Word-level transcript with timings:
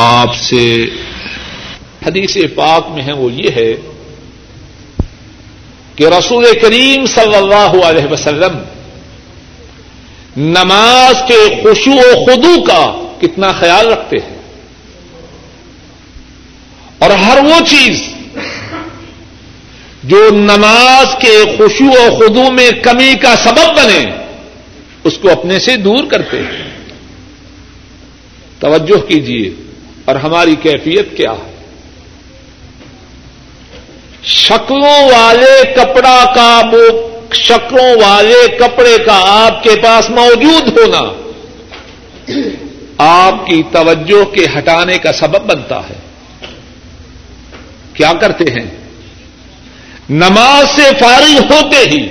آپ 0.00 0.36
سے 0.36 0.84
حدیث 2.06 2.36
پاک 2.54 2.90
میں 2.90 3.02
ہے 3.02 3.12
وہ 3.12 3.32
یہ 3.32 3.50
ہے 3.56 3.74
کہ 5.96 6.04
رسول 6.04 6.46
کریم 6.62 7.06
صلی 7.06 7.34
اللہ 7.34 7.84
علیہ 7.84 8.12
وسلم 8.12 8.58
نماز 10.36 11.22
کے 11.28 11.62
خوشو 11.62 11.90
و 11.90 12.24
خدو 12.24 12.62
کا 12.62 13.08
کتنا 13.20 13.52
خیال 13.52 13.86
رکھتے 13.86 14.16
ہیں 14.16 14.36
اور 16.98 17.10
ہر 17.10 17.38
وہ 17.44 17.64
چیز 17.66 18.02
جو 20.04 20.30
نماز 20.30 21.06
کے 21.20 21.44
خوشو 21.56 21.84
و 21.84 22.16
خدو 22.18 22.52
میں 22.52 22.70
کمی 22.70 23.14
کا 23.14 23.36
سبب 23.36 23.76
بنے، 23.76 24.04
اس 25.04 25.18
کو 25.18 25.30
اپنے 25.30 25.58
سے 25.58 25.76
دور 25.76 26.04
کرتے 26.10 26.36
ہیں۔ 26.36 26.68
توجہ 28.60 29.06
کیجیے 29.06 29.67
اور 30.08 30.16
ہماری 30.16 30.56
کیفیت 30.56 31.16
کیا؟ 31.16 31.32
ہے 31.32 31.50
شکلوں 34.22 35.04
والے 35.04 35.72
کپڑا 35.76 36.24
کا 36.34 36.60
شکلوں 37.32 38.02
والے 38.02 38.56
کپڑے 38.58 38.96
کا 39.06 39.46
آپ 39.46 39.62
کے 39.62 39.70
پاس 39.82 40.10
موجود 40.10 40.78
ہونا 40.78 41.32
آپ 42.98 43.46
کی 43.46 43.62
توجہ 43.72 44.24
کے 44.24 44.46
ہٹانے 44.58 44.98
کا 44.98 45.12
سبب 45.12 45.42
بنتا 45.46 45.80
ہے۔ 45.88 45.94
کیا 47.94 48.12
کرتے 48.20 48.44
ہیں؟ 48.44 48.66
نماز 50.10 50.66
سے 50.76 50.90
فارغ 51.00 51.54
ہوتے 51.54 51.90
ہی 51.90 52.08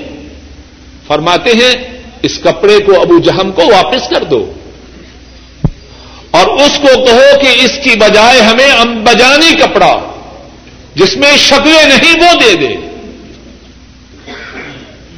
فرماتے 1.07 1.51
ہیں، 1.51 2.01
اس 2.21 2.39
کپڑے 2.43 2.79
کو 2.79 3.01
ابو 3.01 3.19
جہم 3.19 3.51
کو 3.51 3.61
واپس 3.61 4.09
کر 4.09 4.23
دو۔ 4.23 4.53
اس 6.65 6.79
کو 6.81 7.05
کہو 7.05 7.39
کہ 7.41 7.65
اس 7.65 7.71
کی 7.83 7.99
بجائے 7.99 8.41
ہمیں 8.41 8.71
امبجانی 8.71 9.55
کپڑا، 9.55 9.95
جس 10.95 11.17
میں 11.17 11.37
شکلیں 11.37 11.85
نہیں 11.85 12.19
وہ 12.19 12.41
دے 12.41 12.55
دے۔ 12.55 12.75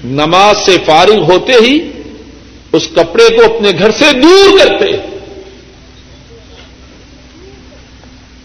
نماز 0.03 0.57
سے 0.65 0.77
فارغ 0.85 1.31
ہوتے 1.31 1.53
ہی 1.53 1.91
اس 2.71 2.87
کپڑے 2.95 3.35
کو 3.35 3.55
اپنے 3.55 3.71
گھر 3.79 3.91
سے 3.91 4.11
دور 4.19 4.59
کرتے۔ 4.59 4.85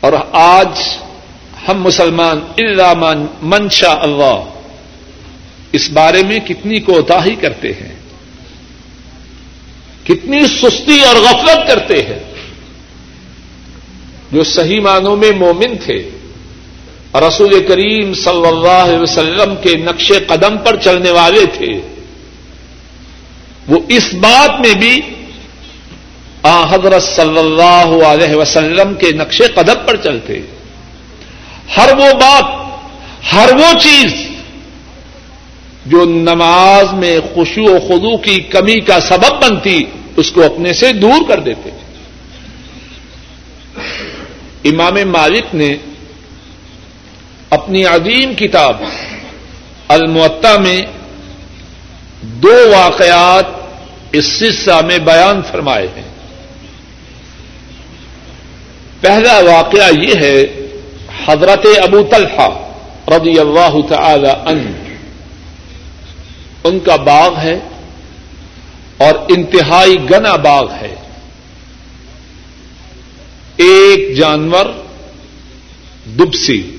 اور 0.00 0.12
آج 0.32 0.68
ہم 1.68 1.82
مسلمان 1.82 2.40
اللہ 2.58 2.92
منشا 3.42 3.92
اللہ 4.00 4.44
اس 5.72 5.90
بارے 5.90 6.22
میں 6.22 6.38
کتنی 6.38 6.80
کوتا 6.80 7.24
ہی 7.24 7.34
کرتے 7.34 7.68
ہیں، 7.68 7.94
کتنی 10.04 10.42
سستی 10.46 11.00
اور 11.00 11.14
غفلت 11.14 11.68
کرتے 11.68 12.02
ہیں۔ 12.02 12.33
جو 14.32 14.44
صحیح 14.44 14.80
معنوں 14.80 15.16
میں 15.16 15.30
مومن 15.36 15.76
تھے۔ 15.84 16.10
رسول 17.14 17.66
کریم 17.68 18.14
صلی 18.14 18.46
اللہ 18.46 18.68
علیہ 18.68 18.98
وسلم 18.98 19.54
کے 19.62 19.76
نقش 19.76 20.12
قدم 20.26 20.58
پر 20.58 20.76
چلنے 20.76 21.10
والے 21.10 21.46
تھے۔ 21.46 21.80
وہ 23.68 23.78
اس 23.88 24.14
بات 24.14 24.60
میں 24.60 24.74
بھی 24.74 25.00
آ 26.42 26.64
حضرت 26.70 27.02
صلی 27.02 27.38
اللہ 27.38 28.04
علیہ 28.06 28.34
وسلم 28.34 28.94
کے 28.94 29.12
نقش 29.12 29.42
قدم 29.54 29.86
پر 29.86 29.96
چلتے۔ 29.96 30.40
ہر 31.76 31.90
وہ 31.98 32.12
بات، 32.12 32.44
ہر 33.32 33.50
وہ 33.54 33.78
چیز 33.78 34.14
جو 35.86 36.04
نماز 36.04 36.92
میں 36.92 37.20
خوشو 37.34 37.64
و 37.64 37.78
خدو 37.88 38.16
کی 38.16 38.40
کمی 38.40 38.80
کا 38.80 39.00
سبب 39.00 39.42
بنتی، 39.42 39.84
اس 40.16 40.30
کو 40.30 40.42
اپنے 40.42 40.72
سے 40.72 40.92
دور 40.92 41.28
کر 41.28 41.40
دیتے۔ 41.40 41.70
امام 44.64 44.94
مالک 45.06 45.54
نے 45.54 45.76
اپنی 47.50 47.84
عظیم 47.84 48.34
کتاب 48.34 48.82
المعطا 49.88 50.56
میں 50.56 50.82
دو 52.22 52.70
واقعات 52.76 53.44
اس 54.12 54.26
سلسلہ 54.26 54.80
میں 54.80 54.98
بیان 54.98 55.40
فرمائے 55.50 55.86
ہیں۔ 55.96 56.02
پہلا 59.00 59.38
واقعہ 59.38 59.90
یہ 59.98 60.14
ہے 60.14 60.44
حضرت 61.26 61.66
ابو 61.82 62.02
طلحہ 62.02 62.48
رضی 63.08 63.38
اللہ 63.38 63.74
تعالی 63.88 64.30
عنہ۔ 64.46 64.70
ان 66.64 66.80
کا 66.80 66.96
باغ 66.96 67.38
ہے 67.38 67.58
اور 68.96 69.14
انتہائی 69.28 70.10
گنا 70.10 70.36
باغ 70.36 70.72
ہے۔ 70.72 70.94
ایک 73.56 74.16
جانور 74.16 74.66
دبسی، 76.06 76.76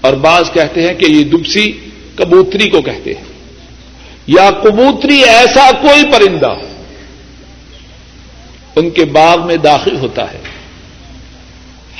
اور 0.00 0.14
بعض 0.14 0.52
کہتے 0.52 0.86
ہیں 0.88 0.94
کہ 0.94 1.04
یہ 1.04 1.24
دبسی 1.24 1.72
کبوتری 2.14 2.70
کو 2.70 2.82
کہتے 2.82 3.14
ہیں۔ 3.14 3.24
یا 4.26 4.50
کبوتری 4.50 5.24
ایسا 5.24 5.70
کوئی 5.70 6.04
پرندہ 6.12 6.54
ان 8.76 8.90
کے 8.90 9.04
باغ 9.04 9.46
میں 9.46 9.56
داخل 9.56 9.96
ہوتا 9.96 10.32
ہے۔ 10.32 10.38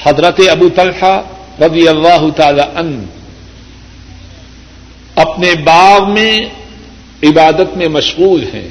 حضرت 0.02 0.40
ابو 0.50 0.68
طلحہ 0.68 1.22
رضی 1.60 1.88
اللہ 1.88 2.30
تعالی 2.36 2.60
ان 2.60 3.04
اپنے 5.14 5.54
باغ 5.64 6.12
میں 6.12 6.40
عبادت 7.22 7.76
میں 7.76 7.88
مشغول 7.88 8.44
ہیں۔ 8.54 8.68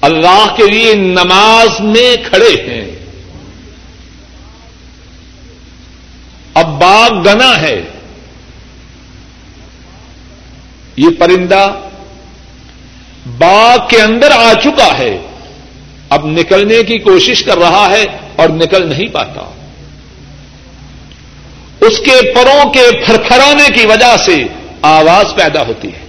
اللہ 0.00 0.54
کے 0.56 0.70
لیے 0.70 0.94
نماز 0.94 1.80
میں 1.80 2.16
کھڑے 2.28 2.64
ہیں 2.68 2.90
اب 6.54 6.73
باغ 6.84 7.22
گنا 7.22 7.60
ہے۔ 7.60 7.82
یہ 10.96 11.08
پرندہ 11.18 11.72
باغ 13.38 13.88
کے 13.88 14.02
اندر 14.02 14.30
آ 14.30 14.52
چکا 14.62 14.98
ہے۔ 14.98 15.18
اب 16.08 16.26
نکلنے 16.26 16.82
کی 16.82 16.98
کوشش 16.98 17.42
کر 17.42 17.58
رہا 17.58 17.88
ہے 17.90 18.06
اور 18.36 18.48
نکل 18.48 18.88
نہیں 18.88 19.08
پاتا۔ 19.08 19.52
اس 21.80 21.98
کے 21.98 22.32
پروں 22.34 22.70
کے 22.70 22.90
پھرپھرانے 23.06 23.80
کی 23.80 23.86
وجہ 23.86 24.16
سے 24.24 24.44
آواز 24.82 25.34
پیدا 25.34 25.66
ہوتی 25.66 25.88
ہے۔ 25.88 26.04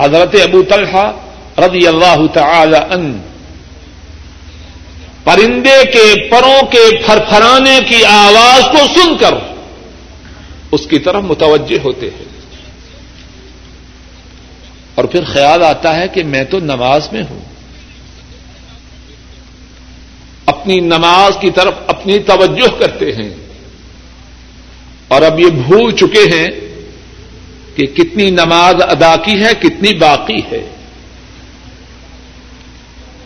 حضرت 0.00 0.36
ابو 0.42 0.62
طلحہ 0.62 1.12
رضی 1.58 1.86
اللہ 1.86 2.26
تعالی 2.32 2.78
ان 2.90 3.18
پرندے 5.24 5.90
کے 5.92 6.28
پروں 6.28 6.66
کے 6.66 7.02
پھرپھرانے 7.06 7.78
کی 7.88 8.04
آواز 8.04 8.62
کو 8.72 9.00
سن 9.00 9.16
کر 9.16 9.34
اس 10.72 10.86
کی 10.86 10.98
طرف 10.98 11.22
متوجہ 11.22 11.78
ہوتے 11.84 12.06
ہیں۔ 12.06 12.24
اور 14.94 15.04
پھر 15.04 15.24
خیال 15.24 15.62
آتا 15.62 15.96
ہے 15.96 16.08
کہ 16.08 16.24
میں 16.24 16.44
تو 16.44 16.58
نماز 16.60 17.08
میں 17.12 17.22
ہوں۔ 17.30 17.40
اپنی 20.46 20.80
نماز 20.80 21.36
کی 21.40 21.50
طرف 21.50 21.74
اپنی 21.86 22.18
توجہ 22.18 22.78
کرتے 22.78 23.12
ہیں۔ 23.12 23.30
اور 25.08 25.22
اب 25.22 25.40
یہ 25.40 25.46
بھول 25.46 25.96
چکے 25.96 26.36
ہیں 26.36 26.48
کہ 27.76 27.86
کتنی 27.86 28.30
نماز 28.30 28.74
ادا 28.80 29.16
کی 29.16 29.44
ہے، 29.44 29.54
کتنی 29.60 29.94
باقی 29.94 30.38
ہے۔ 30.52 30.68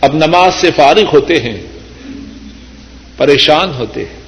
اب 0.01 0.13
نماز 0.13 0.53
سے 0.55 0.71
فارغ 0.71 1.03
ہوتے 1.13 1.41
ہیں۔ 1.41 1.74
پریشان 3.17 3.73
ہوتے 3.73 4.05
ہیں، 4.05 4.21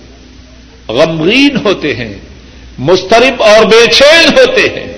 غمگین 0.87 1.57
ہوتے 1.65 1.95
ہیں 1.95 2.13
مسترب 2.77 3.43
اور 3.43 3.65
بے 3.65 3.91
چین 3.91 4.25
ہوتے 4.27 4.61
ہیں۔ 4.61 4.97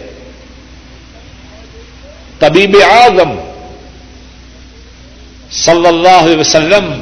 طبیب 2.39 2.77
اعظم 2.91 3.39
صلی 5.51 5.87
اللہ 5.87 6.23
علیہ 6.23 6.37
وسلم 6.37 7.01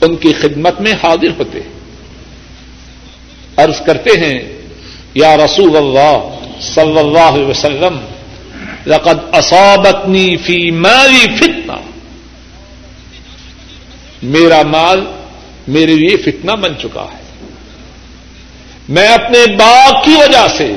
ان 0.00 0.16
کی 0.16 0.32
خدمت 0.32 0.80
میں 0.80 0.92
حاضر 0.92 1.28
ہوتے 1.38 1.60
ہیں۔ 1.60 1.74
عرض 3.56 3.80
کرتے 3.86 4.10
ہیں، 4.10 4.38
یا 5.14 5.36
رسول 5.36 5.76
اللہ 5.76 6.38
صلی 6.60 6.98
اللہ 6.98 7.34
علیہ 7.34 7.46
وسلم، 7.46 8.00
لقد 8.86 9.34
اصابتنی 9.34 10.36
فی 10.36 10.70
مالی 10.70 11.36
فتنہ۔ 11.36 11.72
میرا 14.22 14.62
مال 14.62 15.04
میرے 15.68 15.94
لیے 15.94 16.16
فتنہ 16.16 16.52
بن 16.52 16.72
چکا 16.82 17.02
ہے۔ 17.02 17.24
میں 18.88 19.08
اپنے 19.08 19.56
باغ 19.56 19.92
کی 20.04 20.10
وجہ 20.10 20.46
سے 20.56 20.74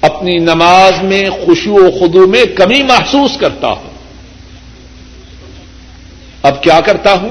اپنی 0.00 0.38
نماز 0.38 1.02
میں 1.02 1.30
خوشو 1.30 1.74
و 1.74 1.90
خدو 1.90 2.26
میں 2.26 2.44
کمی 2.44 2.82
محسوس 2.82 3.30
کرتا 3.40 3.68
ہوں۔ 3.68 3.90
اب 6.42 6.62
کیا 6.62 6.80
کرتا 6.80 7.12
ہوں؟ 7.12 7.28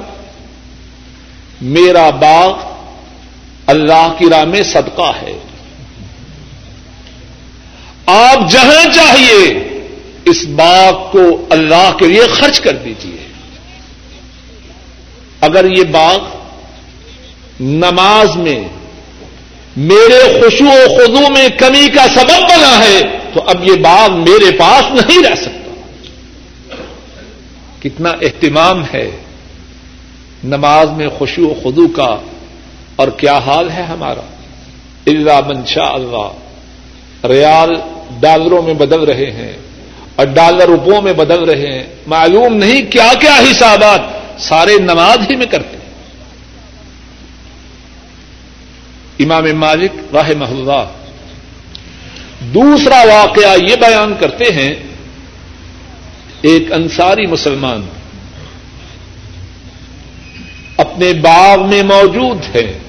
میرا 1.62 2.10
باغ 2.10 2.58
اللہ 3.68 4.14
کی 4.18 4.26
راہ 4.30 4.44
میں 4.44 4.64
صدقہ 4.64 5.12
ہے۔ 5.22 5.38
آپ 8.06 8.52
جہاں 8.52 8.94
چاہیے 8.94 9.70
اس 10.26 10.46
باغ 10.46 11.12
کو 11.12 11.46
اللہ 11.50 11.92
کے 12.00 12.08
لیے 12.08 12.28
خرچ 12.28 12.60
کر 12.60 12.76
دیجیے 12.76 13.13
اگر 15.44 15.66
یہ 15.78 15.84
باغ 15.84 16.18
نماز 17.60 18.36
میں 18.36 18.64
میرے 19.78 20.20
خوشو 20.40 20.66
و 20.66 20.98
خدو 20.98 21.30
میں 21.34 21.48
کمی 21.50 21.88
کا 21.90 22.06
سبب 22.16 22.42
بنا 22.42 22.80
ہے، 22.80 23.02
تو 23.34 23.44
اب 23.46 23.64
یہ 23.64 23.76
باغ 23.82 24.20
میرے 24.20 24.52
پاس 24.58 24.84
نہیں 24.92 25.24
رہ 25.24 25.36
سکتا۔ 25.36 25.72
کتنا 27.82 28.10
اہتمام 28.10 28.84
ہے 28.94 29.12
نماز 30.44 30.90
میں 30.90 31.08
خوشو 31.08 31.48
و 31.48 31.54
خدو 31.64 31.88
کا، 31.88 32.16
اور 32.96 33.08
کیا 33.08 33.38
حال 33.38 33.70
ہے 33.70 33.84
ہمارا؟ 33.84 34.26
اللہ 35.08 35.40
منشا 35.48 35.88
اللہ 35.94 37.28
ریال 37.28 37.76
ڈالروں 38.20 38.62
میں 38.62 38.74
بدل 38.74 39.02
رہے 39.02 39.32
ہیں 39.32 39.54
اور 40.16 40.26
ڈالر 40.26 40.66
روپوں 40.66 41.02
میں 41.02 41.14
بدل 41.14 41.44
رہے 41.44 41.72
ہیں۔ 41.72 41.84
معلوم 42.08 42.56
نہیں 42.56 42.92
کیا 42.92 43.12
کیا 43.20 43.36
حسابات۔ 43.52 44.13
سارے 44.40 44.78
نماز 44.80 45.18
ہی 45.32 45.36
میں 45.36 45.46
کرتے 45.46 45.78
ہیں۔ 45.78 45.84
امام 49.20 49.44
مالک 49.56 49.92
راہ 50.14 50.30
اللہ 50.30 50.92
دوسرا 52.40 53.04
واقعہ 53.04 53.58
یہ 53.70 53.76
بیان 53.76 54.14
کرتے 54.20 54.46
ہیں، 54.54 54.74
ایک 56.42 56.74
انصاری 56.74 57.26
مسلمان 57.26 57.88
اپنے 60.78 61.14
باغ 61.14 61.70
میں 61.70 61.84
موجود 61.84 62.56
ہے 62.56 62.80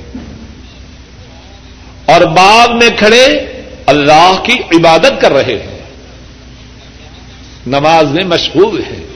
اور 2.05 2.20
باغ 2.20 2.79
میں 2.79 2.88
کھڑے 2.99 3.25
اللہ 3.87 4.43
کی 4.44 4.52
عبادت 4.52 5.20
کر 5.20 5.32
رہے 5.32 5.62
ہیں۔ 5.62 5.79
نماز 7.67 8.05
میں 8.05 8.25
مشغول 8.25 8.82
ہے 8.82 9.13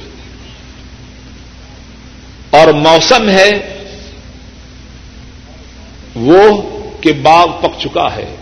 اور 2.50 2.69
موسم 2.69 3.29
ہے 3.29 3.79
وہ 6.15 6.62
کہ 7.00 7.12
باغ 7.12 7.47
پک 7.61 7.81
چکا 7.81 8.15
ہے۔ 8.17 8.35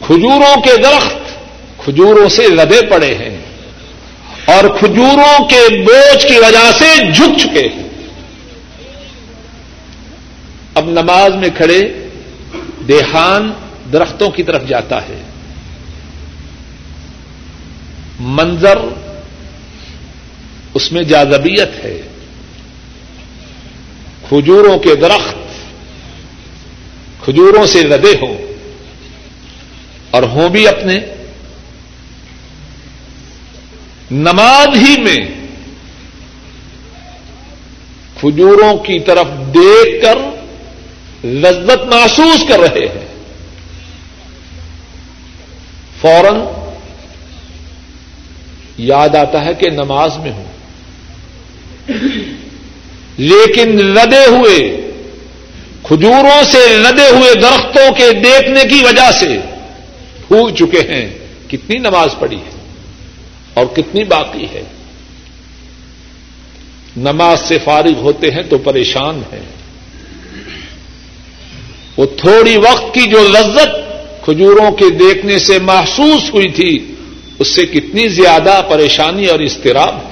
کھجوروں 0.00 0.62
کے 0.62 0.76
درخت 0.76 1.32
کھجوروں 1.84 2.28
سے 2.28 2.48
لدے 2.48 2.86
پڑے 2.86 3.14
ہیں 3.14 3.38
اور 4.44 4.78
کھجوروں 4.78 5.48
کے 5.48 5.82
بوجھ 5.82 6.26
کی 6.26 6.38
وجہ 6.38 6.70
سے 6.78 7.12
جھک 7.12 7.38
چکے 7.38 7.68
ہیں۔ 7.68 7.88
اب 10.74 10.84
نماز 10.84 11.34
میں 11.34 11.48
کھڑے 11.56 12.08
دیہان 12.88 13.52
درختوں 13.92 14.30
کی 14.30 14.42
طرف 14.42 14.66
جاتا 14.68 15.02
ہے۔ 15.02 15.22
منظر 18.20 18.78
اس 20.74 20.92
میں 20.92 21.02
جازبیت 21.02 21.84
ہے۔ 21.84 22.00
کھجوروں 24.28 24.78
کے 24.78 24.94
درخت 24.94 25.36
کھجوروں 27.24 27.66
سے 27.66 27.82
لدے 27.82 28.12
ہوں 28.22 28.36
اور 30.10 30.22
ہوں 30.22 30.48
بھی 30.48 30.68
اپنے۔ 30.68 31.00
نماز 34.10 34.68
ہی 34.76 35.02
میں 35.02 35.18
کھجوروں 38.20 38.78
کی 38.78 39.00
طرف 39.00 39.26
دیکھ 39.54 40.02
کر 40.02 40.18
لذت 41.26 41.94
محسوس 41.94 42.48
کر 42.48 42.60
رہے 42.60 42.86
ہیں۔ 42.86 43.06
فوراً 46.00 46.40
یاد 48.78 49.14
آتا 49.14 49.44
ہے 49.44 49.54
کہ 49.54 49.70
نماز 49.70 50.18
میں 50.18 50.32
ہوں۔ 50.32 50.61
لیکن 53.16 53.76
لدے 53.76 54.26
ہوئے، 54.26 54.90
کھجوروں 55.82 56.42
سے 56.50 56.66
لدے 56.68 57.08
ہوئے 57.10 57.34
درختوں 57.34 57.94
کے 57.94 58.12
دیکھنے 58.12 58.64
کی 58.68 58.84
وجہ 58.84 59.10
سے 59.10 59.38
پھول 60.28 60.54
چکے 60.54 60.80
ہیں۔ 60.80 61.18
کتنی 61.48 61.78
نماز 61.78 62.08
پڑھی 62.18 62.36
ہے 62.36 62.50
اور 63.54 63.66
کتنی 63.66 64.04
باقی 64.04 64.44
ہے۔ 64.44 64.62
نماز 66.96 67.40
سے 67.40 67.58
فارغ 67.64 67.94
ہوتے 67.94 68.30
ہیں 68.30 68.42
تو 68.42 68.58
پریشان 68.58 69.22
ہیں۔ 69.32 69.40
وہ 71.96 72.06
تھوڑی 72.06 72.56
وقت 72.56 72.94
کی 72.94 73.10
جو 73.10 73.28
لذت 73.28 73.92
کھجوروں 74.24 74.72
کے 74.72 74.90
دیکھنے 74.90 75.38
سے 75.38 75.58
محسوس 75.58 76.34
ہوئی 76.34 76.48
تھی، 76.48 76.94
اس 77.38 77.48
سے 77.48 77.66
کتنی 77.66 78.08
زیادہ 78.08 78.60
پریشانی 78.68 79.26
اور 79.26 79.40
اضطراب 79.40 79.94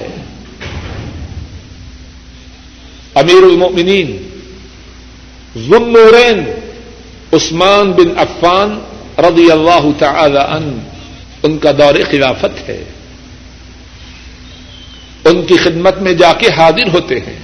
امیر 3.15 3.43
المؤمنین 3.43 4.17
ذنورین 5.59 6.45
عثمان 7.33 7.91
بن 7.91 8.17
عفان 8.17 8.79
رضی 9.17 9.51
اللہ 9.51 9.87
تعالی 9.99 10.37
ان 10.37 10.79
ان 11.43 11.57
کا 11.57 11.71
دور 11.71 11.95
خلافت 12.11 12.69
ہے 12.69 12.83
ان 15.25 15.45
کی 15.45 15.57
خدمت 15.57 16.01
میں 16.01 16.13
جا 16.13 16.31
کے 16.33 16.49
حاضر 16.57 16.93
ہوتے 16.93 17.19
ہیں 17.19 17.39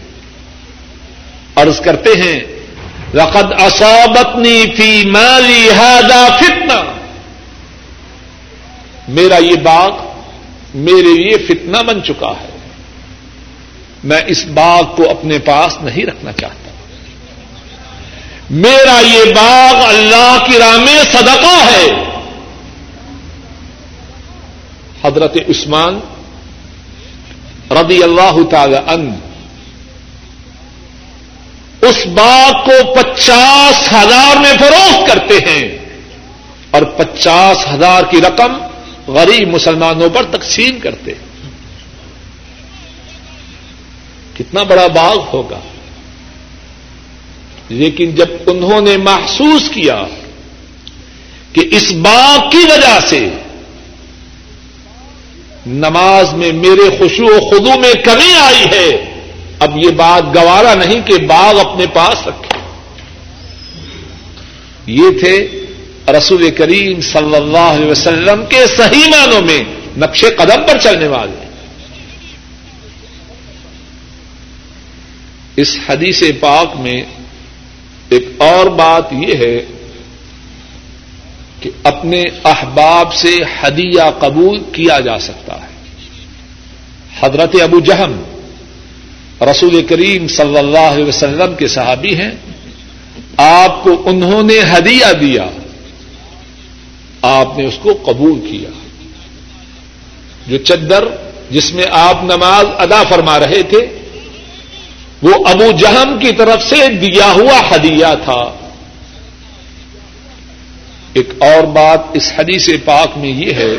عرض 1.56 1.80
کرتے 1.82 2.14
ہیں 2.22 2.40
رقد 3.16 3.52
اصابتنی 3.60 4.60
فی 4.78 4.90
مالی 5.08 5.70
هذا 5.70 6.26
فتنہ 6.40 6.82
میرا 9.10 9.38
یہ 9.38 9.56
باغ 9.64 9.92
میرے 10.88 11.14
لیے 11.14 11.38
فتنہ 11.48 11.84
بن 11.88 12.04
چکا 12.04 12.32
ہے 12.42 12.57
میں 14.04 14.22
اس 14.28 14.46
باغ 14.46 14.96
کو 14.96 15.10
اپنے 15.10 15.40
پاس 15.40 15.78
نہیں 15.82 16.06
رکھنا 16.06 16.32
چاہتا۔ 16.32 16.70
میرا 18.50 19.00
یہ 19.00 19.34
باغ 19.34 19.76
اللہ 19.88 20.38
کی 20.52 20.60
راہ 20.60 20.78
میں 20.78 21.04
صدقہ 21.12 21.66
ہے۔ 21.66 22.04
حضرت 25.04 25.38
عثمان 25.50 26.00
رضی 27.72 28.04
اللہ 28.04 28.38
تعالی 28.52 28.76
ان 28.76 29.12
اس 31.82 32.06
باغ 32.06 32.52
کو 32.52 32.94
پچاس 32.94 33.94
ہزار 33.94 34.38
میں 34.38 34.54
فروخت 34.60 35.08
کرتے 35.08 35.34
ہیں 35.34 35.78
اور 36.72 36.82
پچاس 36.82 37.68
ہزار 37.74 38.04
کی 38.04 38.22
رقم 38.22 38.58
غریب 39.08 39.48
مسلمانوں 39.48 40.10
پر 40.10 40.24
تقسیم 40.24 40.80
کرتے 40.80 41.12
ہیں۔ 41.12 41.27
کتنا 44.38 44.64
بڑا 44.64 44.88
باغ 44.88 45.18
ہوگا۔ 45.34 45.60
لیکن 47.70 48.16
جب 48.16 48.26
انہوں 48.48 48.82
نے 48.82 48.98
محسوس 48.98 49.70
کیا 49.70 50.04
کہ 51.54 51.62
اس 51.72 51.92
باغ 51.92 52.50
کی 52.50 52.58
وجہ 52.58 53.00
سے 53.10 53.30
نماز 55.66 56.34
میں 56.34 56.52
میرے 56.52 56.98
خوشو 56.98 57.26
و 57.26 57.50
خدو 57.50 57.80
میں 57.80 57.94
کمی 57.94 58.34
آئی 58.34 58.66
ہے، 58.74 59.14
اب 59.60 59.78
یہ 59.78 59.90
بات 59.90 60.36
گوارا 60.36 60.76
نہیں 60.76 61.02
کہ 61.08 61.18
باغ 61.18 61.60
اپنے 61.60 61.86
پاس 61.94 62.28
رکھے۔ 62.28 62.58
یہ 64.88 65.20
تھے 65.20 65.66
رسول 66.18 66.52
کریم 66.52 67.02
صلی 67.02 67.36
اللہ 67.36 67.58
علیہ 67.58 67.92
وسلم 67.92 68.46
کے 68.46 68.68
صحیح 68.78 69.10
معنوں 69.10 69.42
میں 69.42 69.64
نقش 69.98 70.26
قدم 70.38 70.64
پر 70.68 70.78
چلنے 70.78 71.08
والے۔ 71.08 71.47
اس 75.58 75.78
حدیث 75.90 76.24
پاک 76.40 76.80
میں 76.80 77.04
ایک 78.10 78.28
اور 78.38 78.66
بات 78.66 79.14
یہ 79.14 79.34
ہے 79.36 79.66
کہ 81.60 81.70
اپنے 81.84 82.24
احباب 82.44 83.14
سے 83.14 83.38
ہدیہ 83.64 84.02
قبول 84.20 84.60
کیا 84.72 85.00
جا 85.00 85.20
سکتا 85.20 85.56
ہے۔ 85.56 85.68
حضرت 87.20 87.62
ابو 87.62 87.80
جہم 87.80 88.24
رسول 89.42 89.86
کریم 89.86 90.28
صلی 90.28 90.58
اللہ 90.58 90.80
علیہ 90.80 91.06
وسلم 91.06 91.56
کے 91.56 91.68
صحابی 91.68 92.16
ہیں۔ 92.16 92.32
آپ 93.38 93.84
کو 93.84 94.02
انہوں 94.06 94.44
نے 94.44 94.60
ہدیہ 94.78 95.14
دیا۔ 95.14 95.46
آپ 97.22 97.58
نے 97.58 97.66
اس 97.66 97.80
کو 97.82 98.00
قبول 98.06 98.40
کیا۔ 98.50 98.70
جو 100.48 100.58
چدر 100.58 101.04
جس 101.52 101.74
میں 101.74 101.86
آپ 101.92 102.24
نماز 102.24 102.66
ادا 102.78 103.04
فرما 103.04 103.40
رہے 103.40 103.64
تھے 103.64 103.97
وہ 105.22 105.46
ابو 105.46 105.72
جہم 105.72 106.18
کی 106.20 106.32
طرف 106.32 106.64
سے 106.64 106.88
دیا 106.88 107.32
ہوا 107.32 107.76
ہدیہ 107.76 108.14
تھا۔ 108.24 108.42
ایک 111.14 111.30
اور 111.40 111.64
بات 111.64 112.00
اس 112.14 112.32
حدیث 112.38 112.70
پاک 112.86 113.18
میں 113.18 113.30
یہ 113.30 113.54
ہے، 113.54 113.74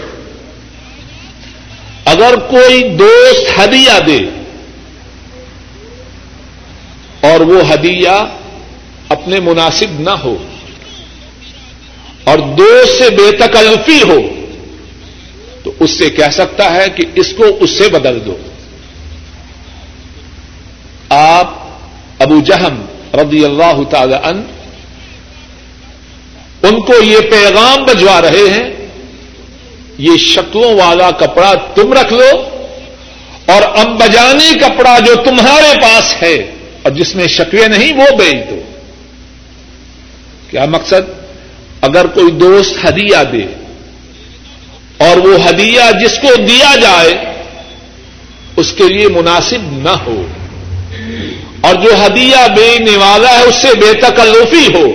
اگر 2.05 2.37
کوئی 2.37 2.83
دوست 2.89 3.59
ہدیہ 3.59 3.99
دے 4.07 4.19
اور 7.21 7.41
وہ 7.41 7.63
ہدیہ 7.75 8.17
اپنے 9.09 9.41
مناسب 9.41 10.01
نہ 10.01 10.11
ہو 10.11 10.37
اور 12.25 12.39
دوست 12.39 13.03
سے 13.03 13.11
بے 13.11 13.31
تکلفی 13.37 14.03
ہو، 14.03 14.19
تو 15.65 15.73
اس 15.81 15.91
سے 15.91 16.11
کہہ 16.11 16.31
سکتا 16.33 16.75
ہے 16.75 16.89
کہ 16.89 17.05
اس 17.15 17.33
کو 17.37 17.45
اس 17.61 17.71
سے 17.71 17.89
بدل 17.89 18.19
دو۔ 18.27 18.37
آپ 21.09 22.23
ابو 22.23 22.41
جہم 22.41 22.75
رضی 23.15 23.45
اللہ 23.45 23.83
تعالی 23.91 24.15
ان 24.25 24.43
ان 26.63 26.81
کو 26.81 26.95
یہ 27.05 27.21
پیغام 27.31 27.85
بجوا 27.85 28.21
رہے 28.23 28.49
ہیں، 28.51 28.69
یہ 29.99 30.17
شکلوں 30.17 30.73
والا 30.75 31.11
کپڑا 31.11 31.53
تم 31.75 31.93
رکھ 31.93 32.13
لو 32.13 32.31
اور 33.53 33.63
امبجانی 33.79 34.53
کپڑا 34.59 34.99
جو 34.99 35.15
تمہارے 35.25 35.73
پاس 35.83 36.15
ہے، 36.23 36.35
اور 36.83 36.93
جس 36.93 37.15
میں 37.15 37.27
شکوے 37.29 37.67
نہیں، 37.69 37.93
وہ 37.93 38.17
بیچ 38.17 38.51
دو۔ 38.51 38.61
کیا 40.51 40.65
مقصد؟ 40.65 41.15
اگر 41.83 42.07
کوئی 42.07 42.31
دوست 42.33 42.85
ہدیہ 42.85 43.23
دے 43.33 43.45
اور 45.07 45.17
وہ 45.17 45.37
ہدیہ 45.45 45.91
جس 46.01 46.19
کو 46.19 46.35
دیا 46.43 46.75
جائے، 46.83 47.15
اس 48.57 48.73
کے 48.73 48.89
لیے 48.89 49.09
مناسب 49.09 49.73
نہ 49.83 49.97
ہو۔ 50.07 50.23
اور 51.61 51.75
جو 51.75 52.07
ہدیہ 52.07 52.49
بیچنے 52.57 52.97
والا 52.97 53.39
ہے، 53.39 53.43
اس 53.43 53.55
سے 53.55 53.69
بے 53.69 53.93
تکلفی 53.95 54.75
ہو، 54.75 54.87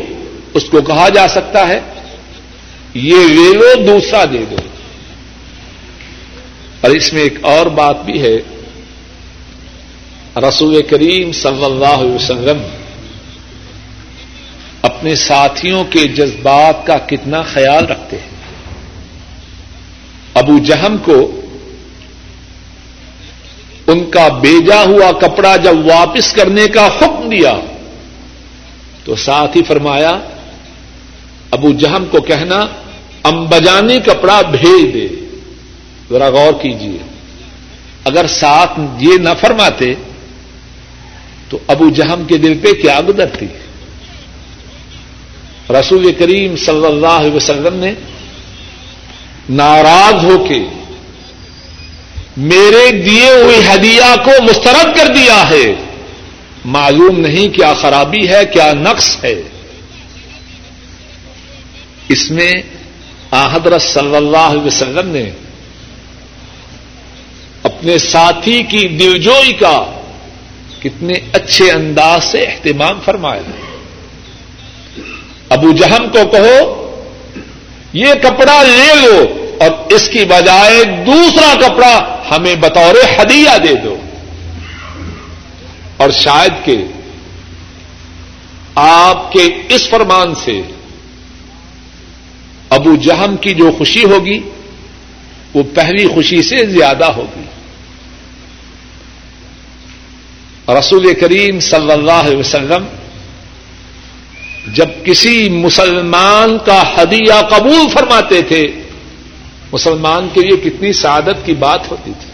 اس 0.54 0.64
کو 0.64 0.82
کہا 0.82 1.10
جا 1.10 1.28
سکتا 1.28 1.68
ہے، 1.68 1.80
یہ 2.94 3.16
لے 3.16 3.54
لو 3.54 3.86
دوسرا 3.88 4.26
دے 4.26 4.46
دو۔ 4.52 4.56
اور 6.82 6.92
اس 6.92 7.14
میں 7.14 7.22
ایک 7.22 7.34
اور 7.42 7.66
بات 7.66 8.06
بھی 8.06 8.22
ہے۔ 8.22 8.38
رسول 10.36 10.82
کریم 10.82 11.32
صلی 11.32 11.66
اللہ 11.66 11.86
علیہ 11.86 12.12
وسلم 12.12 12.62
اپنے 14.82 15.16
ساتھیوں 15.16 15.84
کے 15.84 16.08
جذبات 16.08 16.88
کا 16.88 16.98
کتنا 16.98 17.42
خیال 17.42 17.86
رکھتے 17.86 18.18
ہیں۔ 18.18 18.34
ابو 20.34 20.60
جہم 20.60 20.98
کو 20.98 21.42
ان 23.94 24.04
کا 24.12 24.28
بیجا 24.42 24.82
ہوا 24.84 25.12
کپڑا 25.22 25.56
جب 25.56 25.86
واپس 25.86 26.32
کرنے 26.34 26.68
کا 26.68 26.86
حکم 27.00 27.30
دیا 27.30 27.54
تو 29.06 29.16
ساتھ 29.16 29.58
ہی 29.58 29.64
فرمایا، 29.64 30.14
ابو 31.52 31.72
جہم 31.72 32.06
کو 32.12 32.22
کہنا 32.22 32.60
امبجانی 33.24 33.98
کپڑا 34.06 34.42
بھیج 34.52 34.94
دے۔ 34.94 35.08
ذرا 36.10 36.30
غور 36.30 36.54
کیجیے 36.62 36.98
اگر 38.06 38.28
ساتھ 38.28 38.80
یہ 39.00 39.18
نہ 39.18 39.34
فرماتے 39.42 39.94
تو 41.50 41.58
ابو 41.68 41.90
جہم 41.90 42.24
کے 42.28 42.38
دل 42.38 42.54
پہ 42.60 42.72
کیا 42.82 43.00
گزرتی 43.08 43.48
رسول 45.70 46.12
کریم 46.20 46.56
صلی 46.56 46.86
اللہ 46.86 47.16
علیہ 47.22 47.36
وسلم 47.36 47.76
نے 47.76 47.94
ناراض 49.50 50.24
ہو 50.26 50.38
کے 50.50 50.60
میرے 52.38 52.92
دیے 52.92 53.30
ہوئے 53.30 53.58
ہدیہ 53.74 54.16
کو 54.24 54.32
مسترد 54.44 54.98
کر 54.98 55.08
دیا 55.08 55.50
ہے۔ 55.50 55.76
معلوم 56.66 57.20
نہیں 57.20 57.56
کیا 57.56 57.74
خرابی 57.74 58.30
ہے، 58.30 58.46
کیا 58.46 58.74
نقص 58.74 59.18
ہے۔ 59.24 59.42
اس 62.10 62.32
میں 62.32 62.52
آحدر 63.32 63.80
صلی 63.80 64.16
اللہ 64.16 64.38
علیہ 64.38 64.62
وسلم 64.62 65.10
نے 65.10 65.30
اپنے 67.64 67.98
ساتھی 67.98 68.64
کی 68.64 68.88
دلجوئی 68.88 69.54
کا 69.54 69.84
کتنے 70.80 71.14
اچھے 71.34 71.72
انداز 71.72 72.24
سے 72.24 72.44
اہتمام 72.44 73.00
فرمایا۔ 73.06 73.42
ابو 75.50 75.72
جہم 75.72 76.10
کو 76.10 76.26
کہو، 76.32 76.80
یہ 77.94 78.14
کپڑا 78.22 78.64
لے 78.64 78.94
لو 79.02 79.48
اور 79.60 79.72
اس 79.90 80.10
کی 80.10 80.26
بجائے 80.26 80.84
دوسرا 80.84 81.68
کپڑا 81.68 82.13
ہمیں 82.32 82.56
بطور 82.56 83.22
ہدیہ 83.22 83.58
دے 83.58 83.74
دو۔ 83.84 83.98
اور 85.98 86.10
شاید 86.10 86.66
کہ 86.66 86.78
آپ 88.76 89.32
کے 89.32 89.50
اس 89.70 89.90
فرمان 89.90 90.36
سے 90.36 90.62
ابو 92.70 92.96
جہم 92.96 93.38
کی 93.38 93.54
جو 93.54 93.72
خوشی 93.78 94.04
ہوگی، 94.04 94.40
وہ 95.54 95.64
پہلی 95.76 96.08
خوشی 96.08 96.44
سے 96.44 96.66
زیادہ 96.66 97.06
ہوگی۔ 97.06 97.44
رسول 100.80 101.14
کریم 101.14 101.60
صلی 101.60 101.92
اللہ 101.92 102.12
علیہ 102.12 102.38
وسلم 102.38 102.86
جب 104.76 104.88
کسی 105.06 105.50
مسلمان 105.50 106.58
کا 106.66 107.02
ہدیہ 107.02 107.42
قبول 107.50 107.90
فرماتے 107.94 108.42
تھے 108.42 108.83
مسلمان 109.74 110.28
کے 110.34 110.42
لیے 110.42 110.70
کتنی 110.70 110.94
سعادت 110.94 111.46
کی 111.46 111.54
بات 111.54 111.92
ہوتی 111.92 112.12
تھی۔ 112.20 112.30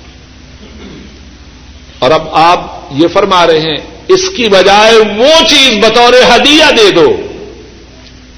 اور 1.99 2.11
اب 2.11 2.29
آپ 2.31 2.71
یہ 2.91 3.07
فرما 3.07 3.47
رہے 3.47 3.59
ہیں، 3.59 3.77
اس 4.07 4.29
کی 4.35 4.49
بجائے 4.49 4.93
وہ 4.95 5.47
چیز 5.47 5.85
بطور 5.85 6.13
ہدیہ 6.35 6.63
دے 6.77 6.91
دو۔ 6.91 7.15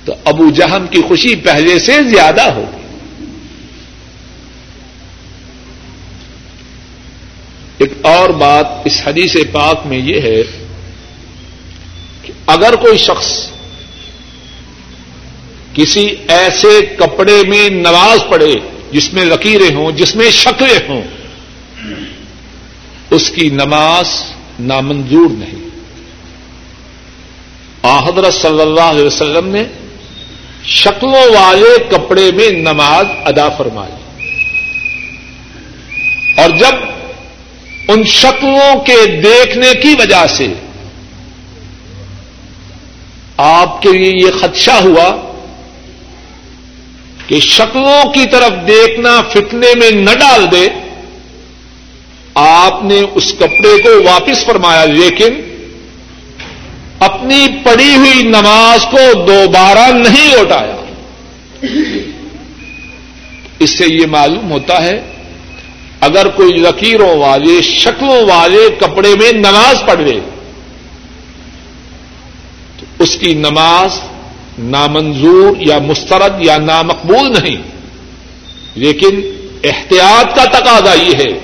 تو 0.06 0.14
ابو 0.26 0.50
جہم 0.50 0.88
کی 0.88 1.02
خوشی 1.08 1.36
پہلے 1.36 1.80
سے 1.80 2.04
زیادہ 2.04 2.42
ہوگی۔ 2.42 2.82
ایک 7.78 7.94
اور 8.02 8.30
بات 8.30 8.68
اس 8.86 9.02
حدیث 9.06 9.36
پاک 9.52 9.86
میں 9.86 9.98
یہ 9.98 10.22
ہے 10.22 10.44
کہ 12.22 12.34
اگر 12.48 12.76
کوئی 12.76 12.98
شخص 12.98 13.50
کسی 15.74 16.16
ایسے 16.28 16.86
کپڑے 16.98 17.44
میں 17.48 17.70
نواز 17.70 18.20
پڑے 18.30 18.56
جس 18.92 19.14
میں 19.14 19.26
لکیریں 19.26 19.76
ہوں، 19.76 19.92
جس 19.92 20.16
میں 20.16 20.30
شکلیں 20.30 20.80
ہوں، 20.90 21.02
اس 23.10 23.30
کی 23.30 23.50
نماز 23.50 24.24
نامنظور 24.60 25.30
نہیں۔ 25.30 25.70
آحدر 27.84 28.32
صلی 28.32 28.62
اللہ 28.62 28.82
علیہ 28.82 29.04
وسلم 29.04 29.48
نے 29.48 29.64
شکلوں 30.66 31.36
والے 31.36 31.84
کپڑے 31.90 32.32
میں 32.32 32.50
نماز 32.50 33.06
ادا 33.26 33.50
فرمائی۔ 33.50 33.94
اور 36.38 36.50
جب 36.50 36.76
ان 37.88 38.04
شکلوں 38.04 38.82
کے 38.82 39.22
دیکھنے 39.22 39.74
کی 39.82 39.96
وجہ 40.00 40.28
سے 40.30 40.48
آپ 43.38 43.82
کے 43.82 43.90
لیے 43.90 44.28
یہ 44.28 44.32
خدشہ 44.42 44.72
ہوا 44.72 45.31
کہ 47.32 47.40
شکلوں 47.40 48.12
کی 48.14 48.26
طرف 48.32 48.56
دیکھنا 48.68 49.12
فتنے 49.34 49.68
میں 49.80 49.92
نہ 49.92 50.14
ڈال 50.20 50.46
دے، 50.52 50.68
آپ 52.36 52.84
نے 52.84 53.00
اس 53.16 53.32
کپڑے 53.40 53.72
کو 53.82 53.90
واپس 54.04 54.44
فرمایا، 54.46 54.84
لیکن 54.86 55.40
اپنی 57.00 57.48
پڑی 57.64 57.96
ہوئی 57.96 58.24
نماز 58.24 58.86
کو 58.92 59.04
دوبارہ 59.28 59.88
نہیں 59.94 60.28
لوٹایا۔ 60.28 60.76
اس 63.60 63.78
سے 63.78 63.86
یہ 63.86 64.06
معلوم 64.08 64.52
ہوتا 64.52 64.82
ہے، 64.84 65.00
اگر 66.02 66.28
کوئی 66.36 66.58
لکیروں 66.58 67.16
والے، 67.18 67.62
شکلوں 67.62 68.22
والے 68.28 68.70
کپڑے 68.80 69.16
میں 69.22 69.32
نماز 69.32 69.84
پڑھ 69.86 70.02
لے، 70.02 70.20
تو 72.78 72.86
اس 73.00 73.18
کی 73.18 73.34
نماز 73.34 74.00
نامنظور 74.62 75.56
یا 75.60 75.80
مسترد 75.80 76.42
یا 76.42 76.58
نامقبول 76.58 77.34
نہیں۔ 77.34 77.58
لیکن 78.76 79.22
احتیاط 79.64 80.36
کا 80.36 80.46
تقاضا 80.46 80.94
یہ 80.94 81.16
ہے۔ 81.16 81.40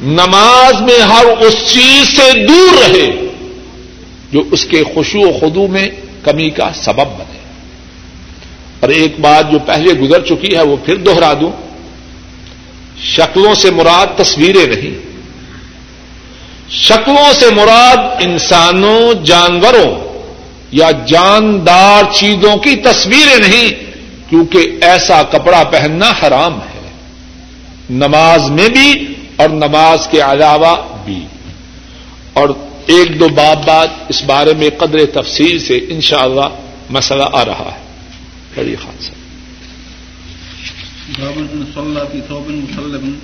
نماز 0.00 0.80
میں 0.80 1.00
ہر 1.00 1.24
اس 1.24 1.54
چیز 1.66 2.16
سے 2.16 2.46
دور 2.46 2.78
رہے 2.78 3.10
جو 4.32 4.42
اس 4.50 4.64
کے 4.64 4.84
خوشو 4.94 5.20
و 5.20 5.38
خدو 5.40 5.66
میں 5.66 5.88
کمی 6.22 6.50
کا 6.50 6.70
سبب 6.74 7.06
بنے۔ 7.06 7.38
اور 8.80 8.88
ایک 8.88 9.20
بات 9.20 9.50
جو 9.50 9.58
پہلے 9.58 9.92
گزر 9.92 10.24
چکی 10.24 10.56
ہے 10.56 10.62
وہ 10.62 10.76
پھر 10.84 10.96
دوہرا 10.96 11.32
دوں۔ 11.40 11.52
شکلوں 13.02 13.54
سے 13.54 13.70
مراد 13.70 14.06
تصویریں 14.16 14.66
نہیں۔ 14.66 14.98
شکلوں 16.70 17.32
سے 17.32 17.46
مراد 17.50 17.96
انسانوں، 18.20 19.14
جانوروں 19.24 20.07
یا 20.72 20.90
جاندار 20.90 22.12
چیزوں 22.12 22.56
کی 22.56 22.76
تصویریں 22.76 23.48
نہیں، 23.48 23.70
کیونکہ 24.30 24.78
ایسا 24.80 25.22
کپڑا 25.22 25.64
پہننا 25.64 26.12
حرام 26.22 26.54
ہے۔ 26.54 26.90
نماز 27.90 28.50
میں 28.50 28.68
بھی 28.68 29.14
اور 29.36 29.48
نماز 29.48 30.08
کے 30.10 30.20
علاوہ 30.20 30.76
بھی۔ 31.04 31.26
اور 32.32 32.48
ایک 32.86 33.20
دو 33.20 33.28
باب 33.28 33.66
بعد 33.66 33.86
اس 34.08 34.22
بارے 34.22 34.52
میں 34.54 34.70
قدر 34.78 35.06
تفصیل 35.06 35.58
سے 35.58 35.80
انشاءاللہ 35.88 36.40
اللہ 36.40 36.60
مسئلہ 36.90 37.24
آ 37.32 37.44
رہا 37.44 37.70
ہے۔ 37.74 37.82
بڑی 38.54 38.76
خان 38.76 38.96
صاحب 39.00 39.18
باب 41.18 41.38
صلى 41.74 42.00
في 42.12 42.20
ثوب 42.28 42.48
مسلم 42.48 43.18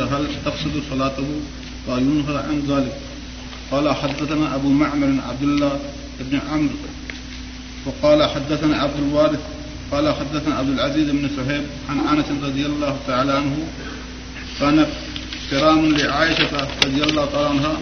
هل 0.00 0.24
تفسد 0.44 0.76
صلاته 0.88 1.38
عن 1.88 2.60
ذلك۔ 2.68 2.92
قال 3.70 3.88
حدثنا 3.88 4.54
ابو 4.54 4.68
معمر 4.68 5.06
عبد 5.06 5.42
الله 5.42 5.76
بن 6.20 6.38
عمرو. 6.50 6.74
وقال 7.86 8.30
حدثنا 8.30 8.76
عبد 8.76 8.98
الوارث، 8.98 9.40
قال 9.92 10.14
حدثنا 10.14 10.54
عبد 10.54 10.68
العزيز 10.68 11.10
بن 11.10 11.30
صهيب 11.36 11.64
عن 11.88 11.98
انس 11.98 12.24
رضي 12.42 12.66
الله 12.66 12.96
تعالى 13.06 13.32
عنه، 13.32 13.56
كان 14.60 14.86
كرام 15.50 15.96
لعائشه 15.96 16.68
رضي 16.86 17.02
الله 17.02 17.24
تعالى 17.24 17.48
عنها، 17.48 17.76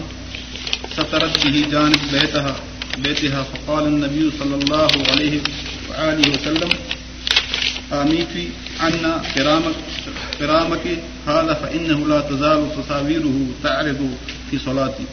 سترت 0.91 1.45
به 1.45 1.67
جانب 1.71 1.99
بيتها 2.11 2.55
بيتها، 2.97 3.43
فقال 3.43 3.87
النبي 3.87 4.31
صلى 4.39 4.55
الله 4.55 4.87
عليه 5.11 5.41
وآله 5.89 6.31
وسلم 6.31 6.69
آميتي 7.93 8.49
عنا 8.79 9.21
كرامك 9.35 9.75
كرامك 10.39 10.85
هذا 11.27 11.53
فإنه 11.53 12.07
لا 12.07 12.19
تزال 12.21 12.69
تصاويره 12.77 13.47
تعرض 13.63 14.17
في 14.51 14.59
صلاتي. 14.59 15.03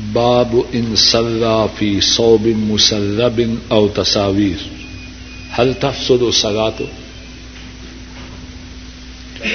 باب 0.00 0.64
ان 0.74 0.96
صلى 0.96 1.68
في 1.78 2.00
صوب 2.00 2.46
مسلب 2.46 3.58
او 3.72 3.88
تصاوير 3.88 4.56
هل 5.50 5.74
تفسد 5.74 6.30
صلاته 6.30 6.88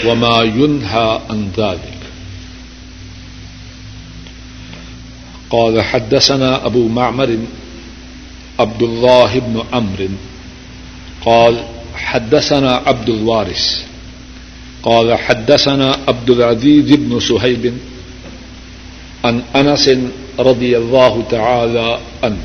وما 0.06 0.42
ينهى 0.42 1.20
عن 1.30 1.52
ذلك۔ 1.58 1.98
قال 5.50 5.82
حدثنا 5.82 6.66
أبو 6.66 6.88
معمر 6.88 7.38
عبد 8.60 8.84
الله 8.84 9.40
بن 9.40 9.64
عمرو 9.74 10.10
قال 11.22 11.64
حدثنا 11.96 12.82
عبد 12.86 13.10
الوارث۔ 13.10 13.80
قال 14.84 15.18
حدثنا 15.18 15.96
عبد 16.08 16.30
العزيز 16.30 16.92
بن 16.92 17.20
سهيب 17.20 17.74
عن 19.24 19.42
أنس 19.56 19.90
رضي 20.40 20.78
الله 20.78 21.24
تعالى 21.30 22.00
عنه 22.24 22.44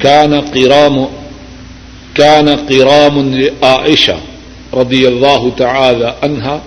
كان 0.00 0.40
قرام 0.40 1.08
كان 2.14 2.48
قرام 2.48 3.34
لعائشة 3.34 4.16
رضي 4.74 5.08
الله 5.08 5.52
تعالى 5.56 6.14
عنها 6.22 6.62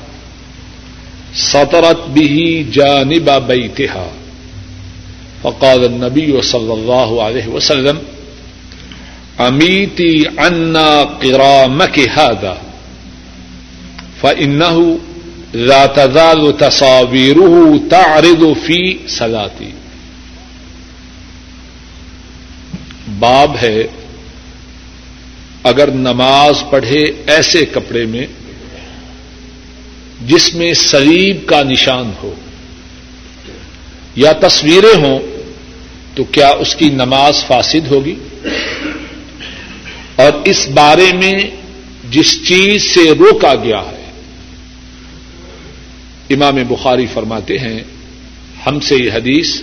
سطرت 1.33 2.09
به 2.15 2.65
جانب 2.73 3.29
بيتها 3.47 4.07
فقال 5.43 5.85
النبي 5.85 6.41
صلى 6.41 6.73
الله 6.73 7.23
عليه 7.23 7.47
وسلم، 7.47 7.99
امیتی 9.39 10.27
عنا 10.37 11.03
قرامك 11.03 11.99
هذا 11.99 12.57
فإنه 14.21 14.99
لا 15.53 15.85
تزال 15.85 16.57
تصاويره 16.57 17.79
تعرض 17.89 18.43
في 18.65 18.97
صلاتي 19.07 19.71
باب 23.19 23.55
ہے، 23.61 23.81
اگر 25.63 25.91
نماز 25.93 26.63
پڑھے 26.69 27.03
ایسے 27.33 27.65
کپڑے 27.73 28.05
میں 28.13 28.25
جس 30.27 30.53
میں 30.55 30.73
سلیب 30.73 31.45
کا 31.49 31.61
نشان 31.63 32.11
ہو 32.23 32.33
یا 34.15 34.31
تصویریں 34.41 34.97
ہوں، 35.03 35.19
تو 36.15 36.23
کیا 36.23 36.49
اس 36.61 36.75
کی 36.75 36.89
نماز 36.89 37.43
فاسد 37.47 37.91
ہوگی؟ 37.91 38.15
اور 40.15 40.31
اس 40.51 40.67
بارے 40.73 41.11
میں 41.19 41.37
جس 42.11 42.31
چیز 42.47 42.83
سے 42.93 43.09
روکا 43.19 43.53
گیا 43.63 43.81
ہے 43.91 44.00
امام 46.33 46.55
بخاری 46.67 47.05
فرماتے 47.13 47.57
ہیں، 47.59 47.79
ہم 48.65 48.79
سے 48.79 48.95
یہ 48.95 49.11
حدیث، 49.11 49.61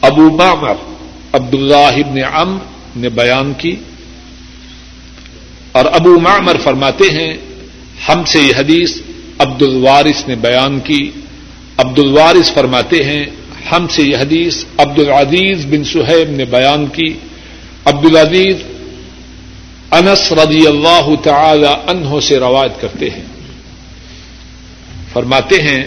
ابو 0.00 0.30
معمر، 0.30 0.74
عبداللہ 1.32 1.74
ابن 1.74 2.20
ام 2.32 2.58
نے 2.96 3.08
بیان 3.08 3.52
کی۔ 3.58 3.76
اور 5.72 5.84
ابو 5.92 6.20
معمر 6.20 6.56
فرماتے 6.62 7.04
ہیں، 7.10 7.36
ہم 8.08 8.24
سے 8.24 8.38
یہ 8.40 8.52
حدیث 8.58 8.96
عبد 9.38 9.62
الوارث 9.62 10.28
نے 10.28 10.34
بیان 10.34 10.80
کی۔ 10.80 11.10
عبد 11.76 11.98
الوارث 11.98 12.52
فرماتے 12.52 13.04
ہیں، 13.04 13.24
ہم 13.72 13.86
سے 13.88 14.02
یہ 14.02 14.16
حدیث 14.16 14.64
عبد 14.78 14.98
العزیز 14.98 15.66
بن 15.66 15.84
سہیب 15.84 16.30
نے 16.30 16.44
بیان 16.44 16.86
کی۔ 16.86 17.14
عبد 17.84 18.04
العزیز 18.04 18.56
انس 19.90 20.32
رضی 20.32 20.66
اللہ 20.66 21.10
تعالی 21.22 21.68
عنہ 21.86 22.20
سے 22.20 22.38
روایت 22.38 22.80
کرتے 22.80 23.10
ہیں۔ 23.10 23.39
فرماتے 25.12 25.62
ہیں، 25.62 25.84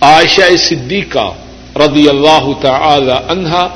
عائشہ 0.00 0.56
صدیقہ 0.56 1.34
رضی 1.76 2.08
اللہ 2.08 2.48
تعالی 2.60 3.12
عنہا، 3.28 3.68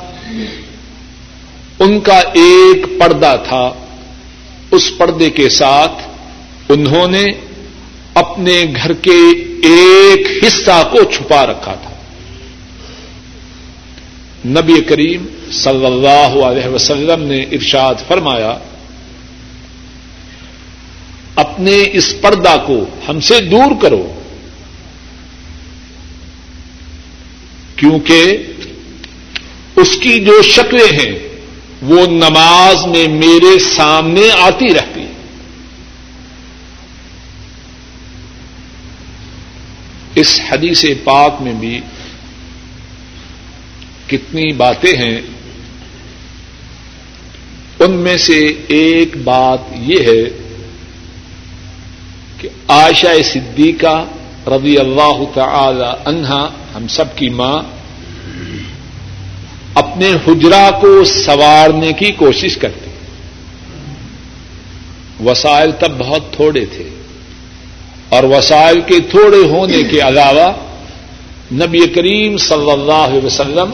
ان 1.79 1.99
کا 1.99 2.19
ایک 2.19 2.99
پردہ 2.99 3.35
تھا۔ 3.47 3.73
اس 4.71 4.97
پردے 4.97 5.29
کے 5.29 5.49
ساتھ 5.49 6.09
انہوں 6.69 7.07
نے 7.07 7.25
اپنے 8.13 8.65
گھر 8.75 8.93
کے 8.93 9.29
ایک 9.63 10.43
حصہ 10.43 10.89
کو 10.91 11.03
چھپا 11.03 11.45
رکھا 11.45 11.73
تھا۔ 11.73 11.89
نبی 14.45 14.81
کریم 14.81 15.25
صلی 15.51 15.85
اللہ 15.85 16.45
علیہ 16.45 16.67
وسلم 16.67 17.23
نے 17.23 17.41
ارشاد 17.41 17.95
فرمایا 18.07 18.57
اپنے 21.53 21.83
اس 21.93 22.21
پردہ 22.21 22.63
کو 22.67 22.85
ہم 23.07 23.19
سے 23.19 23.39
دور 23.39 23.81
کرو۔ 23.81 24.19
کیونکہ 27.75 28.37
اس 29.75 29.97
کی 29.97 30.19
جو 30.19 30.41
شکلیں 30.41 30.99
ہیں، 30.99 31.19
وہ 31.81 32.05
نماز 32.07 32.85
میں 32.85 33.07
میرے 33.07 33.59
سامنے 33.59 34.29
آتی 34.39 34.73
رہتی۔ 34.73 34.99
ہیں 34.99 35.13
اس 40.15 40.41
حدیث 40.51 40.85
پاک 41.03 41.41
میں 41.41 41.53
بھی 41.53 41.81
کتنی 44.07 44.53
باتیں 44.53 44.97
ہیں۔ 44.97 45.21
ان 47.79 47.91
میں 47.91 48.17
سے 48.17 48.47
ایک 48.67 49.17
بات 49.17 49.59
یہ 49.75 49.97
ہے 49.99 50.42
کہ 52.43 52.49
عائشہ 52.67 53.21
صدیقہ 53.25 54.05
رضی 54.47 54.77
اللہ 54.77 55.23
تعالی 55.33 55.85
عنہا، 56.05 56.49
ہم 56.75 56.87
سب 56.87 57.15
کی 57.15 57.29
ماں، 57.29 57.63
اپنے 59.75 60.11
حجرا 60.27 60.69
کو 60.81 61.03
سوارنے 61.03 61.93
کی 61.93 62.11
کوشش 62.11 62.57
کرتی 62.57 62.89
وسائل 65.25 65.71
تب 65.79 65.91
بہت 65.97 66.33
تھوڑے 66.33 66.65
تھے۔ 66.65 66.89
اور 68.09 68.23
وسائل 68.23 68.81
کے 68.81 68.99
تھوڑے 68.99 69.37
ہونے 69.37 69.83
کے 69.83 70.01
علاوہ 70.01 70.51
نبی 71.53 71.87
کریم 71.87 72.37
صلی 72.37 72.71
اللہ 72.71 73.09
علیہ 73.09 73.25
وسلم 73.25 73.71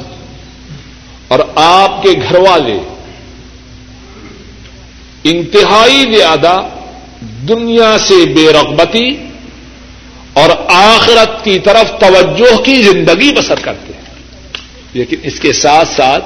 اور 1.28 1.40
آپ 1.56 2.04
کے 2.04 2.10
گھر 2.10 2.40
والے 2.40 2.80
انتہائی 5.24 6.16
زیادہ 6.16 6.62
دنیا 7.22 7.98
سے 8.00 8.26
بے 8.26 8.54
رغبتی 8.54 9.10
اور 10.34 10.50
آخرت 10.68 11.44
کی 11.44 11.60
طرف 11.60 12.00
توجہ 12.00 12.58
کی 12.58 12.82
زندگی 12.82 13.34
بسر 13.36 13.60
کرتے 13.62 13.94
ہیں۔ 13.94 14.00
لیکن 14.94 15.16
اس 15.24 15.40
کے 15.40 15.54
ساتھ 15.54 15.88
ساتھ 15.88 16.26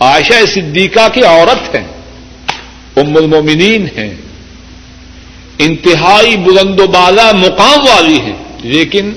عائشہ 0.00 0.46
صدیقہ 0.54 1.08
کی 1.12 1.22
عورت 1.22 1.74
ہیں، 1.74 1.86
ام 2.96 3.16
المومنین 3.16 3.86
ہیں۔ 3.98 4.14
انتہائی 5.58 6.36
بلند 6.36 6.80
و 6.80 6.86
بالا 6.86 7.32
مقام 7.32 7.80
والی 7.80 8.20
ہیں، 8.20 8.36
لیکن 8.58 9.12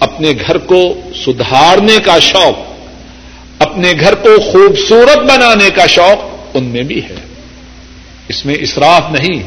اپنے 0.00 0.32
گھر 0.46 0.58
کو 0.58 1.00
سدھارنے 1.26 1.96
کا 2.04 2.18
شوق، 2.18 2.58
اپنے 3.58 3.92
گھر 4.00 4.14
کو 4.14 4.40
خوبصورت 4.52 5.18
بنانے 5.18 5.70
کا 5.70 5.86
شوق 5.86 6.46
ان 6.54 6.64
میں 6.64 6.82
بھی 6.82 7.04
ہے۔ 7.04 7.31
اس 8.32 8.44
میں 8.46 8.54
اسراف 8.60 9.10
نہیں، 9.10 9.42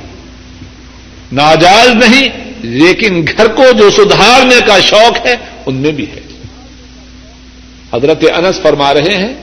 ناجائز 1.31 1.95
نہیں، 1.95 2.27
لیکن 2.61 3.25
گھر 3.37 3.47
کو 3.47 3.63
جو 3.79 3.89
سدھارنے 3.89 4.59
کا 4.67 4.79
شوق 4.79 5.25
ہے، 5.25 5.35
ان 5.65 5.75
میں 5.75 5.91
بھی 5.91 6.05
ہے۔ 6.11 6.21
حضرت 7.93 8.23
انس 8.33 8.59
فرما 8.61 8.93
رہے 8.93 9.15
ہیں 9.17 9.33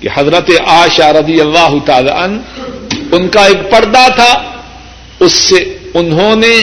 کہ 0.00 0.08
حضرت 0.14 0.50
آشا 0.66 1.12
رضی 1.12 1.40
اللہ 1.40 1.74
تعالی 1.86 2.10
ان 2.10 2.40
ان 3.12 3.28
کا 3.28 3.44
ایک 3.44 3.70
پردہ 3.70 4.06
تھا، 4.14 4.32
اس 5.20 5.32
سے 5.32 5.62
انہوں 5.94 6.36
نے 6.36 6.54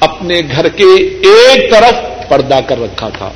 اپنے 0.00 0.40
گھر 0.56 0.68
کے 0.68 0.90
ایک 1.28 1.70
طرف 1.70 2.28
پردہ 2.28 2.60
کر 2.66 2.80
رکھا 2.80 3.08
تھا۔ 3.08 3.30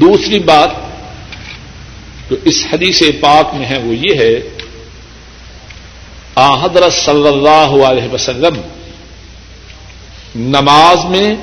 دوسری 0.00 0.38
بات 0.38 0.70
جو 2.30 2.36
اس 2.44 2.66
حدیث 2.72 3.02
پاک 3.20 3.54
میں 3.54 3.66
ہے، 3.66 3.78
وہ 3.78 3.94
یہ 3.94 4.14
ہے 4.14 4.34
آ 6.34 6.64
حضرت 6.64 6.92
صلی 6.92 7.28
اللہ 7.28 7.84
علیہ 7.84 8.14
وسلم 8.14 8.60
نماز 10.34 11.04
میں 11.04 11.34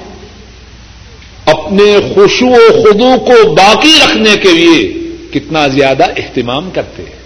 اپنے 1.45 1.97
خوشو 2.15 2.45
و 2.45 2.83
خدو 2.83 3.19
کو 3.19 3.53
باقی 3.53 3.93
رکھنے 4.05 4.37
کے 4.37 4.51
لیے 4.51 4.93
کتنا 5.33 5.67
زیادہ 5.67 6.03
اہتمام 6.03 6.69
کرتے 6.73 7.03
ہیں۔ 7.03 7.21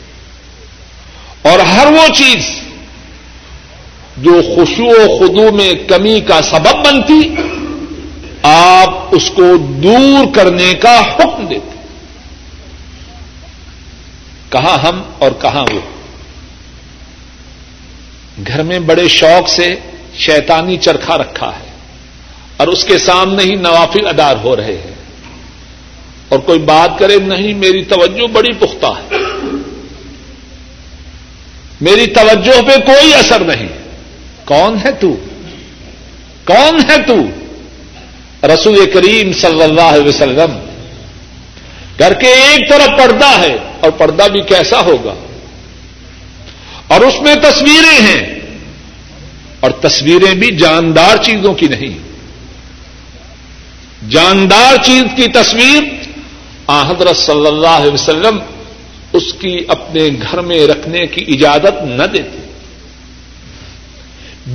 اور 1.42 1.60
ہر 1.60 1.88
وہ 1.92 2.14
چیز 2.14 2.62
جو 4.18 4.42
خوشو 4.56 4.86
و 4.86 5.18
خدو 5.18 5.56
میں 5.56 5.74
کمی 5.74 6.22
کا 6.22 6.42
سبب 6.42 6.86
بنتی، 6.86 7.30
آپ 8.44 9.08
اس 9.12 9.30
کو 9.30 9.58
دور 9.58 10.36
کرنے 10.36 10.74
کا 10.74 11.02
حکم 11.02 11.46
دیتے۔ 11.46 11.76
کہاں 14.50 14.78
ہم 14.78 15.02
اور 15.20 15.32
کہاں 15.42 15.66
وہ؟ 15.74 15.95
گھر 18.48 18.64
میں 18.64 18.80
بڑے 18.80 19.08
شوق 19.08 19.50
سے 19.50 19.76
شیطانی 20.18 20.78
چرخا 20.78 21.18
رکھا 21.18 21.50
ہے 21.50 21.70
اور 22.58 22.68
اس 22.68 22.86
کے 22.86 22.98
سامنے 22.98 23.44
ہی 23.44 23.56
نوافل 23.56 24.08
ادار 24.08 24.36
ہو 24.44 24.56
رہے 24.56 24.78
ہیں۔ 24.78 24.96
اور 26.30 26.40
کوئی 26.40 26.60
بات 26.60 27.00
کرے، 27.00 27.18
نہیں، 27.18 27.54
میری 27.54 27.84
توجہ 27.84 28.28
بڑی 28.28 28.54
پختہ 28.54 28.86
ہے۔ 28.86 29.16
میری 31.82 32.08
توجہ 32.08 32.62
پہ 32.62 32.78
کوئی 32.86 33.14
اثر 33.14 33.40
نہیں۔ 33.40 33.68
کون 34.46 34.78
ہے 34.86 34.92
تو؟ 34.92 35.16
کون 36.46 36.80
ہے 36.90 36.98
تو؟ 37.08 37.16
رسول 38.48 38.92
کریم 38.92 39.34
صلی 39.34 39.64
اللہ 39.64 39.82
علیہ 39.82 40.10
وسلم۔ 40.10 40.60
گھر 42.00 42.14
کے 42.14 42.28
ایک 42.28 42.70
طرف 42.70 42.88
پردہ 42.98 43.40
ہے 43.40 43.56
اور 43.80 43.92
پردہ 43.92 44.24
بھی 44.32 44.42
کیسا 44.42 44.80
ہوگا؟ 44.80 45.14
اور 46.88 47.02
اس 47.02 47.22
میں 47.22 47.36
تصویریں 47.44 48.00
ہیں 48.02 48.24
اور 49.60 49.72
تصویریں 49.82 50.34
بھی 50.36 50.50
جاندار 50.58 51.24
چیزوں 51.24 51.54
کی 51.54 51.68
نہیں 51.68 51.98
جاندار 54.10 54.76
چیز 54.84 55.04
کی 55.16 55.28
تصویر 55.32 55.84
آ 56.68 56.82
حضرت 56.90 57.18
صلی 57.18 57.48
اللہ 57.48 57.78
علیہ 57.80 57.92
وسلم 57.92 58.38
اس 59.14 59.34
کی 59.34 59.58
اپنے 59.68 60.08
گھر 60.22 60.42
میں 60.42 60.60
رکھنے 60.68 61.06
کی 61.08 61.26
اجازت 61.28 61.82
نہ 61.90 62.06
دیتے 62.14 62.44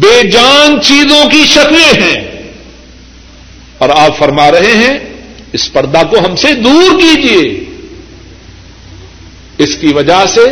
بے 0.00 0.16
جان 0.30 0.80
چیزوں 0.80 1.24
کی 1.30 1.42
شکلیں 1.46 2.00
ہیں 2.00 2.18
اور 3.78 3.88
آپ 3.96 4.18
فرما 4.18 4.50
رہے 4.50 4.74
ہیں 4.74 4.98
اس 5.52 5.72
پردہ 5.72 6.02
کو 6.10 6.18
ہم 6.18 6.34
سے 6.36 6.52
دور 6.54 6.98
کیجیے 7.00 7.40
اس 9.58 9.76
کی 9.76 9.92
وجہ 9.92 10.24
سے 10.34 10.44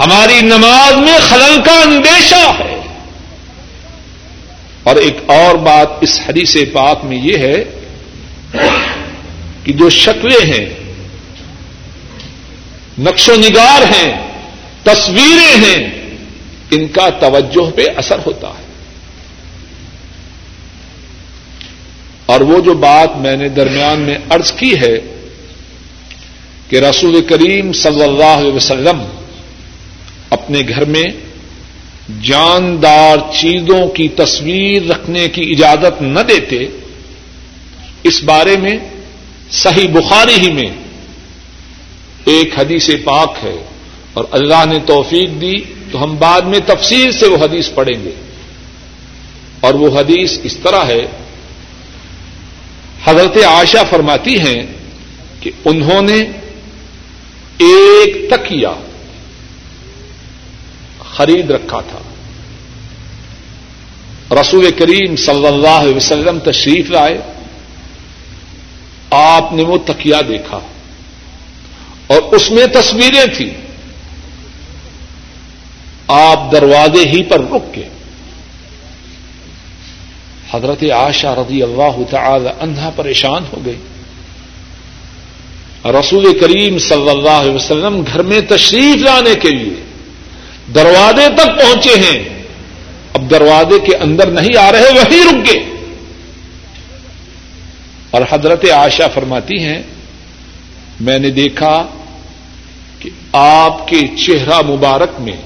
ہماری 0.00 0.40
نماز 0.40 0.96
میں 0.96 1.18
خلل 1.28 1.62
کا 1.64 1.72
اندیشہ 1.72 2.52
ہے۔ 2.58 2.76
اور 4.82 4.96
ایک 4.96 5.16
اور 5.26 5.54
بات 5.54 5.88
اس 6.00 6.20
حدیث 6.28 6.56
پاک 6.72 7.04
میں 7.04 7.16
یہ 7.16 7.38
ہے 7.38 7.64
کہ 9.64 9.72
جو 9.72 9.90
شکلیں 9.90 10.52
ہیں، 10.52 10.94
نقش 12.98 13.28
و 13.28 13.34
نگار 13.34 13.82
ہیں، 13.82 14.28
تصویریں 14.82 15.56
ہیں، 15.56 15.90
ان 16.70 16.88
کا 16.88 17.08
توجہ 17.08 17.70
پہ 17.70 17.84
اثر 17.96 18.18
ہوتا 18.26 18.48
ہے۔ 18.48 18.64
اور 22.26 22.40
وہ 22.40 22.60
جو 22.60 22.74
بات 22.74 23.16
میں 23.16 23.36
نے 23.36 23.48
درمیان 23.48 24.00
میں 24.00 24.18
ارض 24.30 24.52
کی 24.52 24.74
ہے 24.74 24.98
کہ 26.68 26.76
رسول 26.76 27.26
کریم 27.28 27.72
صلی 27.72 28.02
اللہ 28.02 28.24
علیہ 28.24 28.52
وسلم 28.52 29.19
اپنے 30.30 30.62
گھر 30.68 30.84
میں 30.84 31.04
جاندار 32.22 33.16
چیزوں 33.40 33.88
کی 33.88 34.08
تصویر 34.08 34.90
رکھنے 34.90 35.28
کی 35.28 35.42
اجازت 35.50 36.02
نہ 36.02 36.20
دیتے، 36.20 36.66
اس 38.02 38.22
بارے 38.24 38.56
میں 38.56 38.76
صحیح 39.50 39.88
بخاری 39.88 40.34
ہی 40.34 40.52
میں 40.52 40.70
ایک 42.24 42.58
حدیث 42.58 42.90
پاک 43.04 43.34
ہے 43.42 43.64
اور 44.12 44.24
اللہ 44.30 44.64
نے 44.66 44.78
توفیق 44.86 45.40
دی 45.40 45.54
تو 45.90 46.04
ہم 46.04 46.16
بعد 46.16 46.40
میں 46.40 46.58
تفصیل 46.66 47.12
سے 47.12 47.26
وہ 47.26 47.36
حدیث 47.36 47.68
پڑھیں 47.74 48.04
گے۔ 48.04 48.10
اور 49.60 49.74
وہ 49.74 50.00
حدیث 50.00 50.38
اس 50.42 50.56
طرح 50.56 50.84
ہے، 50.84 51.06
حضرت 53.04 53.36
عائشہ 53.36 53.78
فرماتی 53.90 54.38
ہیں 54.38 54.62
کہ 55.40 55.50
انہوں 55.64 56.02
نے 56.02 56.22
ایک 57.58 58.30
تکیا 58.30 58.72
خرید 61.20 61.50
رکھا 61.50 61.80
تھا۔ 61.80 61.98
رسول 64.40 64.70
کریم 64.70 65.16
صلی 65.16 65.46
اللہ 65.46 65.68
علیہ 65.68 65.94
وسلم 65.94 66.38
تشریف 66.38 66.90
لائے۔ 66.90 67.18
آپ 69.10 69.52
نے 69.52 69.62
وہ 69.62 69.78
تکیا 69.86 70.20
دیکھا۔ 70.28 70.60
اور 72.06 72.22
اس 72.22 72.50
میں 72.50 72.66
تصویریں 72.66 73.36
تھیں۔ 73.36 73.50
آپ 76.08 76.52
دروازے 76.52 77.08
ہی 77.08 77.22
پر 77.22 77.40
رک 77.40 77.74
کے۔ 77.74 77.84
حضرت 80.50 80.82
عاشا 80.82 81.34
رضی 81.34 81.62
اللہ 81.62 82.10
تعالی 82.10 82.48
عنہا 82.60 82.90
پریشان 82.96 83.44
ہو 83.52 83.62
گئی 83.66 83.76
رسول 85.84 86.38
کریم 86.38 86.78
صلی 86.78 87.10
اللہ 87.10 87.30
علیہ 87.30 87.54
وسلم 87.54 88.02
گھر 88.06 88.22
میں 88.22 88.40
تشریف 88.40 88.96
لانے 88.96 89.34
کے 89.34 89.50
لیے۔ 89.50 89.89
دروازے 90.74 91.28
تک 91.34 91.60
پہنچے 91.60 91.90
ہیں۔ 91.90 92.42
اب 93.14 93.30
دروازے 93.30 93.78
کے 93.78 93.96
اندر 93.96 94.26
نہیں 94.30 94.58
آ 94.58 94.72
رہے، 94.72 94.80
وہی 94.80 95.20
رک 95.24 95.46
گئے۔ 95.46 95.70
اور 98.10 98.22
حضرت 98.30 98.64
عائشہ 98.70 99.02
فرماتی 99.14 99.58
ہیں، 99.64 99.82
میں 101.00 101.18
نے 101.18 101.30
دیکھا 101.30 101.86
کہ 102.98 103.10
آپ 103.32 103.88
کے 103.88 104.00
چہرہ 104.16 104.62
مبارک 104.62 105.20
میں 105.20 105.36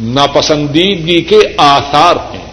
ناپسندیدگی 0.00 1.20
کے 1.20 1.38
آثار 1.56 2.16
ہیں۔ 2.16 2.48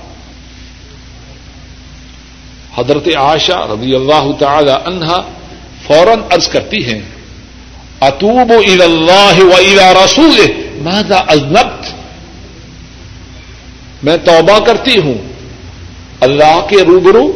حضرت 2.78 3.08
عائشہ 3.08 3.68
رضی 3.72 3.96
اللہ 3.96 4.32
تعالی 4.40 4.72
عنہا 4.86 5.22
فوراً 5.88 6.20
ارض 6.32 6.48
کرتی 6.48 6.86
ہیں 6.86 7.02
اتوب 8.02 8.54
اللہ 8.60 9.44
و 9.44 10.06
رسول 10.06 10.65
ماذا 10.82 11.18
ازنبت 11.28 11.94
میں 14.04 14.18
توبہ 14.18 14.60
کرتی 14.60 15.00
ہوں۔ 15.00 15.14
اللہ 16.22 16.66
کے 16.70 16.76
روبرو 16.76 17.32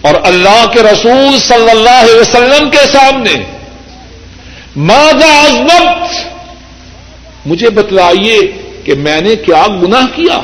اور 0.00 0.14
اللہ 0.22 0.64
کے 0.72 0.82
رسول 0.82 1.38
صلی 1.38 1.70
اللہ 1.70 1.90
علیہ 1.90 2.20
وسلم 2.20 2.70
کے 2.70 2.86
سامنے۔ 2.92 3.34
ماذا 4.76 5.40
ازنبت 5.40 6.14
مجھے 7.46 7.70
بتلائیے 7.70 8.38
کہ 8.84 8.94
میں 8.94 9.20
نے 9.20 9.36
کیا 9.36 9.66
گناہ 9.82 10.06
کیا 10.14 10.40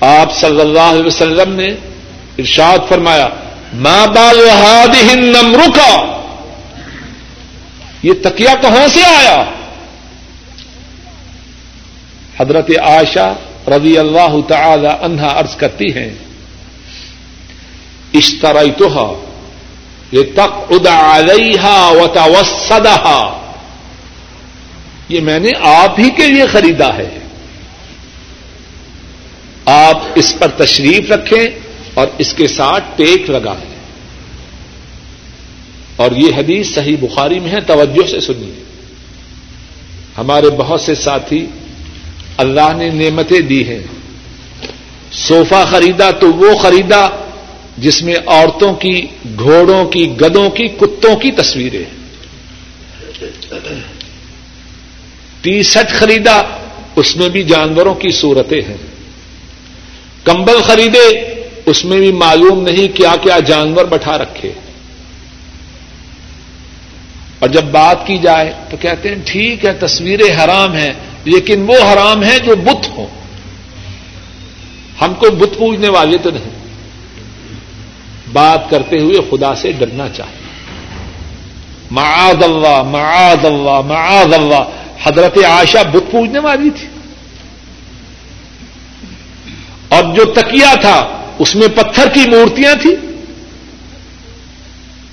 آپ 0.00 0.34
صلی 0.34 0.60
اللہ 0.60 0.80
علیہ 0.80 1.06
وسلم 1.06 1.54
نے 1.54 1.66
ارشاد 2.38 2.78
فرمایا 2.88 3.28
ماں 3.72 4.06
بال 4.06 4.48
ہاد 4.48 4.94
ہند 5.02 5.36
رکا 5.36 6.13
یہ 8.04 8.12
تکیا 8.22 8.54
کہاں 8.60 8.88
سے 8.88 9.02
آیا؟ 9.02 9.44
حضرت 12.40 12.70
عائشہ 12.82 13.34
رضی 13.66 13.98
اللہ 13.98 14.34
تعالی 14.48 14.88
عنہا 15.00 15.40
عرض 15.40 15.56
کرتی 15.56 15.94
ہیں 15.94 16.14
اشترائی 18.14 18.70
تو 18.70 19.24
یہ 20.12 20.22
تک 20.34 20.72
ادا 20.72 21.18
علیہ 21.18 21.64
و 21.90 22.06
یہ 25.08 25.20
میں 25.20 25.40
نے 25.40 25.50
آپ 25.60 26.00
ہی 26.00 26.10
کے 26.10 26.26
لیے 26.26 26.46
خریدا 26.46 26.94
ہے۔ 26.94 27.18
آپ 29.66 29.98
اس 30.14 30.34
پر 30.38 30.48
تشریف 30.48 31.10
رکھیں 31.10 31.46
اور 31.94 32.06
اس 32.18 32.34
کے 32.34 32.46
ساتھ 32.48 32.84
ٹیک 32.96 33.30
لگائیں۔ 33.30 33.73
اور 35.96 36.10
یہ 36.10 36.34
حدیث 36.36 36.74
صحیح 36.74 36.96
بخاری 37.00 37.40
میں 37.40 37.50
ہے، 37.50 37.60
توجہ 37.60 38.06
سے 38.10 38.20
سنیے۔ 38.20 38.62
ہمارے 40.18 40.46
بہت 40.50 40.80
سے 40.80 40.94
ساتھی 40.94 41.46
اللہ 42.36 42.72
نے 42.76 42.90
نعمتیں 42.90 43.40
دی 43.40 43.68
ہیں۔ 43.68 43.80
صوفہ 45.12 45.64
خریدا 45.70 46.10
تو 46.10 46.32
وہ 46.32 46.58
خریدا 46.58 47.08
جس 47.78 48.02
میں 48.02 48.14
عورتوں 48.26 48.74
کی، 48.74 49.06
گھوڑوں 49.38 49.84
کی، 49.84 50.20
گدوں 50.20 50.50
کی، 50.50 50.68
کتوں 50.68 51.16
کی 51.16 51.30
تصویریں۔ 51.30 51.84
ٹی 55.40 55.62
شرٹ 55.62 55.90
خریدا 55.90 56.42
اس 56.96 57.16
میں 57.16 57.28
بھی 57.28 57.42
جانوروں 57.42 57.94
کی 57.94 58.10
صورتیں 58.10 58.60
ہیں۔ 58.68 58.76
کمبل 60.24 60.62
خریدے 60.62 61.34
اس 61.66 61.84
میں 61.84 61.98
بھی 61.98 62.12
معلوم 62.12 62.62
نہیں 62.62 62.96
کیا 62.96 63.14
کیا 63.20 63.38
جانور 63.38 63.84
بٹھا 63.84 64.18
رکھے۔ 64.18 64.52
اور 67.44 67.52
جب 67.52 67.64
بات 67.64 68.06
کی 68.06 68.18
جائے 68.18 68.52
تو 68.70 68.76
کہتے 68.76 69.08
ہیں 69.08 69.16
ٹھیک 69.24 69.64
ہے 69.64 69.72
تصویریں 69.72 70.44
حرام 70.44 70.72
ہیں، 70.72 70.92
لیکن 71.24 71.66
وہ 71.68 71.92
حرام 71.92 72.22
ہیں 72.22 72.38
جو 72.38 72.56
بت 72.56 72.88
ہوں۔ 72.96 73.06
ہم 75.00 75.14
کو 75.14 75.30
بت 75.30 75.58
پوجنے 75.58 75.88
والے 75.88 76.18
تو 76.18 76.30
نہیں۔ 76.30 76.50
بات 78.32 78.70
کرتے 78.70 78.98
ہوئے 79.00 79.16
خدا 79.30 79.54
سے 79.54 79.72
ڈرنا 79.72 80.08
چاہیے۔ 80.08 80.46
معاذ 81.90 82.42
اللہ 82.42 82.82
معاذ 82.82 83.44
اللہ 83.44 83.80
معاذ 83.80 84.34
اللہ۔ 84.34 84.70
حضرت 85.02 85.38
عائشہ 85.44 85.78
بت 85.92 86.12
پوجنے 86.12 86.38
والی 86.38 86.70
تھی۔ 86.70 86.88
اور 89.88 90.14
جو 90.14 90.24
تکیا 90.24 90.74
تھا، 90.74 91.22
اس 91.38 91.54
میں 91.54 91.68
پتھر 91.68 92.08
کی 92.08 92.30
مورتیاں 92.30 92.74
تھیں۔ 92.74 93.13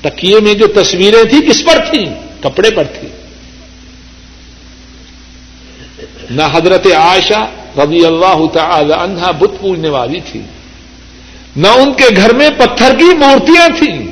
تکیے 0.01 0.39
میں 0.39 0.53
جو 0.53 0.67
تصویریں 0.67 1.23
تھیں، 1.23 1.41
کس 1.41 1.65
پر 1.65 1.79
تھیں؟ 1.91 2.05
کپڑے 2.41 2.71
پر 2.71 2.83
تھیں۔ 2.83 3.21
نہ 6.29 6.43
حضرت 6.53 6.87
عائشہ 6.87 7.49
رضی 7.77 8.05
اللہ 8.05 8.47
تعالی 8.53 8.93
عنہا 8.93 9.31
بت 9.31 9.59
پوجنے 9.59 9.89
والی 9.89 10.19
تھی 10.31 10.41
نہ 11.55 11.67
ان 11.67 11.93
کے 11.93 12.15
گھر 12.15 12.33
میں 12.33 12.49
پتھر 12.49 12.95
کی 12.97 13.03
مورتیاں 13.03 13.67
تھیں۔ 13.77 14.07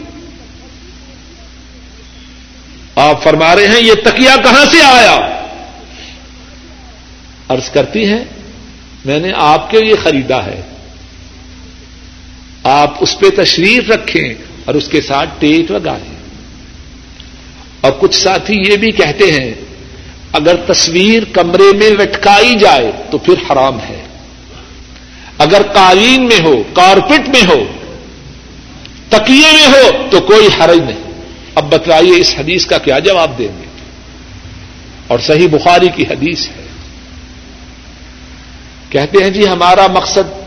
آپ 2.96 3.24
فرما 3.24 3.56
رہے 3.56 3.68
ہیں، 3.68 3.82
یہ 3.82 3.94
تکیا 3.94 4.36
کہاں 4.44 4.66
سے 4.66 4.84
آیا؟ 4.84 5.16
ارض 7.50 7.70
کرتی 7.70 8.06
ہیں، 8.06 8.24
میں 9.06 9.20
نے 9.20 9.32
آپ 9.36 9.72
کے 9.72 9.80
لیے 9.80 9.96
خریدا 9.96 10.46
ہے۔ 10.46 10.62
آپ 12.64 12.94
اس 13.00 13.20
پہ 13.20 13.44
تشریف 13.44 13.90
رکھیں۔ 13.90 14.49
اور 14.66 14.76
اس 14.76 14.88
کے 14.88 15.02
ساتھ 15.02 15.30
ٹیٹ 15.40 15.72
لگائیں 15.72 16.16
اور 17.82 17.92
کچھ 18.00 18.16
ساتھی 18.16 18.64
یہ 18.68 18.78
بھی 18.78 18.92
کہتے 18.92 19.32
ہیں، 19.32 19.54
اگر 20.32 20.56
تصویر 20.56 21.24
کمرے 21.34 21.78
میں 21.78 21.90
لٹکائی 21.90 22.56
جائے 22.56 22.92
تو 23.12 23.18
پھر 23.18 23.52
حرام 23.52 23.80
ہے۔ 23.80 24.04
اگر 25.38 25.62
قالین 25.74 26.26
میں 26.26 26.40
ہو، 26.44 26.64
کارپٹ 26.74 27.30
میں 27.30 27.48
ہو، 27.48 27.66
تکیے 29.10 29.52
میں 29.54 29.68
ہو 29.68 29.90
تو 30.10 30.22
کوئی 30.22 30.48
حرج 30.60 30.80
نہیں۔ 30.80 31.22
اب 31.56 31.74
بتلائیے 31.74 32.22
اس 32.22 32.36
حدیث 32.40 32.66
کا 32.66 32.78
کیا 32.78 33.00
جواب 33.00 33.38
دیں 33.38 33.48
گے؟ 33.48 33.68
اور 35.08 35.20
صحیح 35.20 35.48
بخاری 35.52 35.88
کی 35.96 36.04
حدیث 36.04 36.48
ہے۔ 36.48 36.68
کہتے 38.90 39.24
ہیں 39.24 39.30
جی 39.30 39.48
ہمارا 39.48 39.88
مقصد 39.88 40.39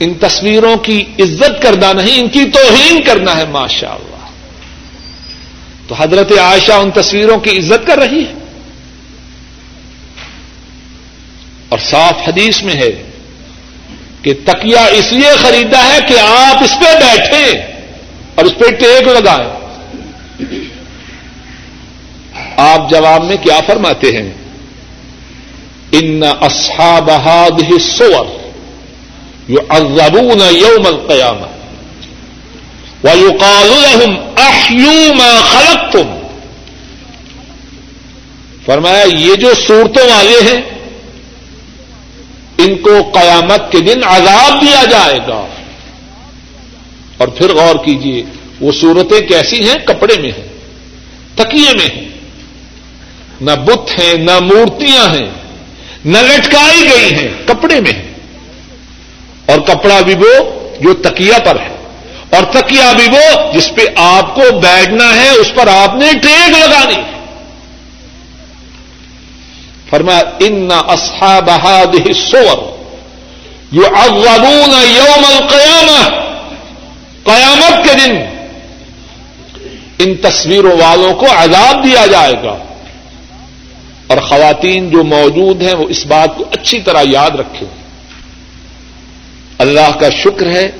ان 0.00 0.14
تصویروں 0.14 0.76
کی 0.76 1.04
عزت 1.18 1.62
کرنا 1.62 1.92
نہیں، 1.92 2.20
ان 2.20 2.28
کی 2.28 2.44
توہین 2.44 3.02
کرنا 3.02 3.36
ہے 3.36 3.44
ماشاء 3.44 3.92
اللہ 3.92 4.16
تو 5.88 5.94
حضرت 5.98 6.32
عائشہ 6.38 6.72
ان 6.72 6.90
تصویروں 6.90 7.38
کی 7.38 7.58
عزت 7.58 7.86
کر 7.86 7.98
رہی 7.98 8.24
ہے۔ 8.24 8.32
اور 11.68 11.78
صاف 11.78 12.28
حدیث 12.28 12.62
میں 12.62 12.74
ہے 12.74 13.10
کہ 14.22 14.34
تکیا 14.44 14.84
اس 14.84 15.12
لیے 15.12 15.30
خریدا 15.42 15.92
ہے 15.92 15.98
کہ 16.08 16.14
آپ 16.20 16.62
اس 16.62 16.72
پہ 16.80 16.84
بیٹھیں 16.84 17.62
اور 18.34 18.44
اس 18.44 18.52
پہ 18.58 18.70
ٹیک 18.70 19.08
لگائیں۔ 19.08 19.66
آپ 22.56 22.90
جواب 22.90 23.24
میں 23.24 23.36
کیا 23.36 23.60
فرماتے 23.66 24.16
ہیں؟ 24.16 24.32
ان 25.92 26.22
اصحاب 26.40 27.10
هذه 27.10 27.68
الصور۔ 27.70 28.45
يعذبون 29.50 30.40
يوم 30.40 30.86
القيامه 30.86 31.46
ويقال 33.04 33.68
لهم 33.68 34.16
احيوا 34.36 35.14
ما 35.14 35.40
خلقتم. 35.40 36.18
فرمایا، 38.64 39.04
یہ 39.14 39.34
جو 39.34 39.54
صورتوں 39.66 40.08
والے 40.08 40.40
ہیں، 40.40 40.60
ان 42.58 42.76
کو 42.76 43.10
قیامت 43.12 43.72
کے 43.72 43.80
دن 43.80 44.04
عذاب 44.04 44.62
دیا 44.62 44.84
جائے 44.90 45.18
گا۔ 45.28 45.46
اور 47.16 47.28
پھر 47.28 47.54
غور 47.54 47.84
کیجیے 47.84 48.24
وہ 48.60 48.72
صورتیں 48.72 49.20
کیسی 49.20 49.68
ہیں؟ 49.68 49.86
کپڑے 49.86 50.20
میں 50.20 50.30
ہیں، 50.38 50.48
تکیے 51.34 51.74
میں 51.78 51.96
ہیں۔ 51.96 52.08
نہ 53.40 53.50
بت 53.50 53.98
ہیں، 53.98 54.14
نہ 54.14 54.38
مورتیاں 54.38 55.14
ہیں، 55.14 55.30
نہ 56.04 56.18
لٹکائی 56.18 56.80
گئی 56.80 57.14
ہیں، 57.14 57.28
کپڑے 57.46 57.80
میں 57.80 57.92
ہیں۔ 57.92 58.05
اور 59.46 59.58
کپڑا 59.58 60.00
بھی 60.00 60.14
وہ 60.14 60.44
جو 60.80 60.94
تکیا 60.94 61.38
پر 61.38 61.60
ہے۔ 61.60 61.76
اور 62.30 62.44
تکیا 62.44 62.92
بھی 62.92 63.08
وہ 63.08 63.52
جس 63.52 63.74
پہ 63.74 63.82
آپ 63.96 64.34
کو 64.34 64.58
بیٹھنا 64.58 65.14
ہے، 65.16 65.28
اس 65.28 65.54
پر 65.54 65.68
آپ 65.68 65.94
نے 65.94 66.12
ٹیک 66.12 66.48
لگانی 66.48 66.96
ہے۔ 66.96 67.16
فرما 69.90 70.18
ان 70.40 70.68
اصحاب 70.70 71.50
هذه 71.50 72.02
الصور 72.06 72.76
يعذبون 73.72 74.74
يوم 74.96 75.24
القيامه 75.24 76.24
قیامت 77.24 77.88
کے 77.88 77.94
دن 77.94 78.16
ان 79.98 80.14
تصویروں 80.14 80.72
والوں 80.72 81.14
کو 81.14 81.26
عذاب 81.36 81.84
دیا 81.84 82.06
جائے 82.06 82.34
گا۔ 82.44 82.56
اور 84.06 84.18
خواتین 84.18 84.90
جو 84.90 85.04
موجود 85.04 85.62
ہیں، 85.62 85.74
وہ 85.74 85.88
اس 85.88 86.06
بات 86.06 86.36
کو 86.36 86.44
اچھی 86.50 86.80
طرح 86.80 87.02
یاد 87.04 87.30
رکھیں۔ 87.30 87.75
اللہ 89.58 89.98
کا 90.00 90.08
شکر 90.10 90.46
ہے، 90.46 90.70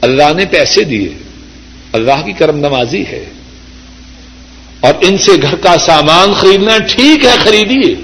اللہ 0.00 0.32
نے 0.36 0.44
پیسے 0.44 0.84
دیے، 0.84 1.14
اللہ 1.92 2.22
کی 2.24 2.32
کرم 2.32 2.58
نوازی 2.58 3.02
ہے۔ 3.06 3.24
اور 4.80 4.94
ان 5.00 5.18
سے 5.18 5.32
گھر 5.42 5.54
کا 5.56 5.76
سامان 5.78 6.34
خریدنا 6.34 6.78
ٹھیک 6.78 7.24
ہے، 7.24 7.34
خریدیے۔ 7.44 7.94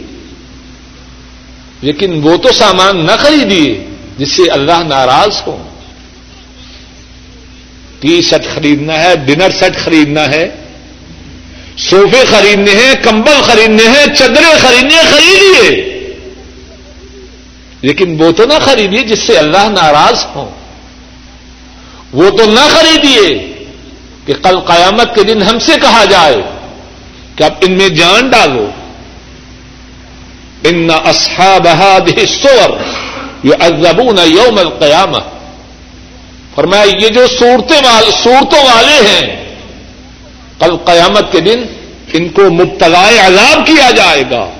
لیکن 1.80 2.12
وہ 2.22 2.36
تو 2.36 2.52
سامان 2.52 3.06
نہ 3.06 3.12
خریدیے 3.18 3.84
جس 4.18 4.32
سے 4.32 4.42
اللہ 4.50 4.82
ناراض 4.88 5.42
ہو۔ 5.46 5.68
ٹی 8.00 8.22
سیٹ 8.22 8.54
خریدنا 8.54 9.02
ہے، 9.02 9.16
ڈنر 9.16 9.50
سیٹ 9.50 9.76
خریدنا 9.76 10.28
ہے 10.28 10.50
سوفے 11.76 12.22
خریدنے 12.30 12.70
ہیں، 12.70 12.94
کمبل 13.04 13.42
خریدنے 13.42 13.82
ہیں 13.82 14.06
چدریں 14.14 14.54
خریدنے 14.60 15.02
خریدیے۔ 15.10 15.97
لیکن 17.82 18.22
وہ 18.22 18.32
تو 18.32 18.44
نہ 18.44 18.54
خریدیے 18.64 19.02
جس 19.02 19.18
سے 19.18 19.38
اللہ 19.38 19.68
ناراض 19.68 20.26
ہو 20.34 20.50
وہ 22.12 22.30
تو 22.30 22.44
نہ 22.44 22.68
خریدیے 22.70 23.52
کہ 24.26 24.34
کل 24.34 24.60
قیامت 24.60 25.14
کے 25.14 25.22
دن 25.22 25.42
ہم 25.42 25.58
سے 25.58 25.72
کہا 25.82 26.04
جائے 26.04 26.36
کہ 27.36 27.44
اب 27.44 27.52
ان 27.60 27.72
میں 27.72 27.88
جان 27.88 28.28
ڈالو۔ 28.28 28.70
ان 30.64 30.90
اصحاب 31.04 31.66
هذه 31.66 32.16
الصور 32.16 32.70
يعذبون 33.44 34.18
يوم 34.18 34.58
القيامه 34.58 35.22
فرمایا، 36.54 36.82
یہ 36.82 37.08
جو 37.08 37.26
صورتیں 37.26 37.80
والے 37.84 38.10
صورتوں 38.10 38.64
والے 38.64 39.08
ہیں، 39.08 39.54
کل 40.58 40.76
قیامت 40.84 41.32
کے 41.32 41.40
دن 41.40 41.66
ان 42.12 42.28
کو 42.28 42.50
مبتلا 42.50 43.08
عذاب 43.08 43.66
کیا 43.66 43.90
جائے 43.90 44.22
گا۔ 44.30 44.50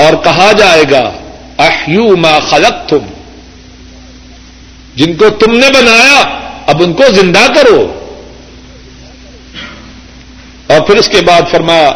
اور 0.00 0.24
کہا 0.24 0.52
جائے 0.52 0.82
گا، 0.90 1.12
احیو 1.58 2.16
ما 2.16 2.38
خلق 2.38 2.88
تم 2.88 2.98
جن 4.94 5.16
کو 5.16 5.30
تم 5.30 5.56
نے 5.56 5.66
بنایا، 5.74 6.38
اب 6.66 6.82
ان 6.82 6.92
کو 6.92 7.02
زندہ 7.12 7.46
کرو۔ 7.54 7.96
اور 10.66 10.80
پھر 10.80 10.96
اس 10.96 11.08
کے 11.08 11.20
بعد 11.20 11.42
فرمایا، 11.50 11.88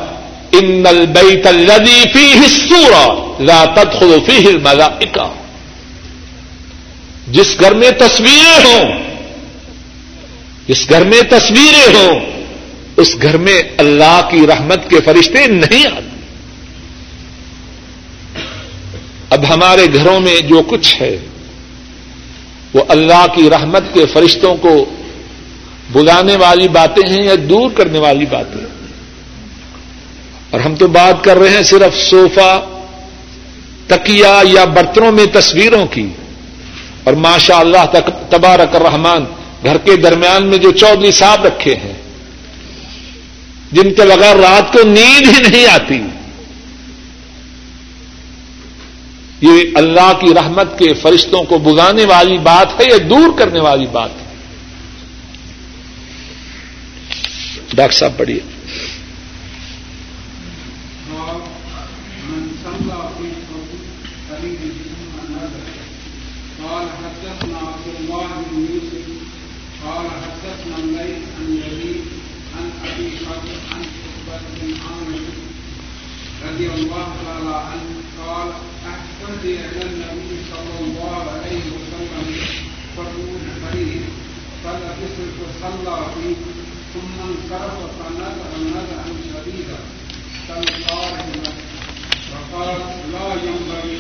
ان 0.53 0.85
البیت 0.87 1.47
الذی 1.47 2.03
فیہ 2.13 2.41
السورہ 2.41 3.33
لا 3.43 3.65
تدخل 3.65 4.19
فیہ 4.27 4.49
الملائکہ۔ 4.49 5.33
جس 7.29 7.61
گھر 7.61 7.75
میں 7.75 7.91
تصویریں 7.91 8.65
ہوں، 8.65 8.93
جس 10.69 10.91
گھر 10.91 11.05
میں 11.05 11.21
تصویریں 11.31 11.95
ہوں، 11.95 12.21
اس 12.97 13.17
گھر 13.23 13.37
میں 13.37 13.63
اللہ 13.79 14.29
کی 14.31 14.47
رحمت 14.47 14.91
کے 14.91 14.97
فرشتے 15.05 15.47
نہیں 15.47 15.87
آتے۔ 15.87 16.14
اب 19.35 19.45
ہمارے 19.49 19.87
گھروں 19.95 20.21
میں 20.21 20.41
جو 20.41 20.63
کچھ 20.63 21.03
ہے، 21.03 21.17
وہ 22.75 22.85
اللہ 22.89 23.27
کی 23.35 23.51
رحمت 23.51 23.83
کے 23.95 24.07
فرشتوں 24.07 24.57
کو 24.57 24.85
بلانے 25.93 26.37
والی 26.37 26.69
باتیں 26.69 27.13
ہیں 27.13 27.23
یا 27.23 27.35
دور 27.49 27.71
کرنے 27.71 27.99
والی 27.99 28.27
باتیں 28.27 28.65
اور 30.51 30.61
ہم 30.61 30.75
تو 30.75 30.87
بات 30.87 31.25
کر 31.25 31.37
رہے 31.37 31.49
ہیں 31.49 31.63
صرف 31.63 32.11
صوفہ 32.11 32.65
تکیا 33.87 34.43
یا 34.43 34.65
برتنوں 34.65 35.13
میں 35.13 35.27
تصویروں 35.33 35.87
کی۔ 35.87 36.09
اور 37.05 37.15
ماشاء 37.15 37.59
اللہ 37.59 37.85
تبارک 38.31 38.77
الرحمان 38.77 39.25
گھر 39.65 39.79
کے 39.79 39.97
درمیان 39.97 40.47
میں 40.47 40.59
جو 40.59 40.71
چودھری 40.73 41.13
صاحب 41.13 41.47
رکھے 41.47 41.75
ہیں، 41.75 41.93
جن 43.73 43.95
کے 43.95 44.03
بغیر 44.03 44.37
رات 44.37 44.73
کو 44.73 44.83
نیند 44.83 45.27
ہی 45.29 45.51
نہیں 45.51 45.67
آتی۔ 45.67 46.03
یہ 49.41 49.63
اللہ 49.75 50.13
کی 50.21 50.35
رحمت 50.35 50.79
کے 50.79 50.95
فرشتوں 50.95 51.43
کو 51.45 51.59
بگانے 51.59 52.05
والی 52.05 52.39
بات 52.39 52.81
ہے 52.81 52.85
یا 52.91 52.97
دور 53.11 53.39
کرنے 53.39 53.61
والی 53.61 53.87
بات 53.87 54.11
ہے؟ 54.11 54.25
ڈاکٹر 57.75 57.97
صاحب 57.97 58.17
پڑھیے۔ 58.17 58.41
قال 78.17 78.74
أحسنت 79.35 79.45
إلى 79.45 79.83
النبي 79.83 80.37
صلى 80.51 80.87
الله 80.87 81.15
عليه 81.31 81.65
وسلم 81.75 82.27
فرمون 82.97 83.45
فريد 83.63 84.03
فلبست 84.65 85.19
فصلى 85.39 85.99
فيه، 86.15 86.37
ثم 86.95 87.15
انصرف 87.29 87.79
فنزع 87.99 88.51
نزعا 88.71 89.11
شديدا، 89.31 89.79
كالقارئ 90.49 91.27
فقال، 92.31 92.79
لا 93.13 93.29
ينبغي 93.47 93.99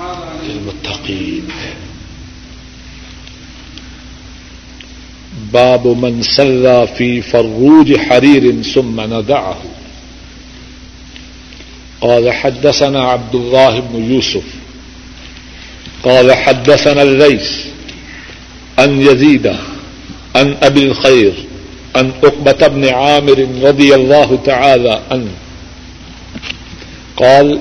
هذا 0.00 0.30
للمتقين. 0.42 1.48
باب 5.52 5.86
من 5.86 6.22
صلى 6.22 6.86
في 6.98 7.22
فروج 7.22 7.96
حرير 7.96 8.62
ثم 8.62 9.00
ندعه 9.00 9.56
قال 12.00 12.32
حدثنا 12.32 13.02
عبد 13.04 13.34
الله 13.34 13.80
بن 13.80 14.12
يوسف 14.14 14.44
قال 16.04 16.32
حدثنا 16.32 17.02
الليث 17.02 17.50
أن 18.78 19.00
يزيد 19.02 19.46
أن 20.36 20.56
أبي 20.62 20.84
الخير 20.84 21.32
أن 21.96 22.12
أقبة 22.24 22.66
بن 22.68 22.88
عامر 22.88 23.46
رضي 23.62 23.94
الله 23.94 24.38
تعالى 24.44 25.00
عنه 25.10 25.30
قال 27.16 27.60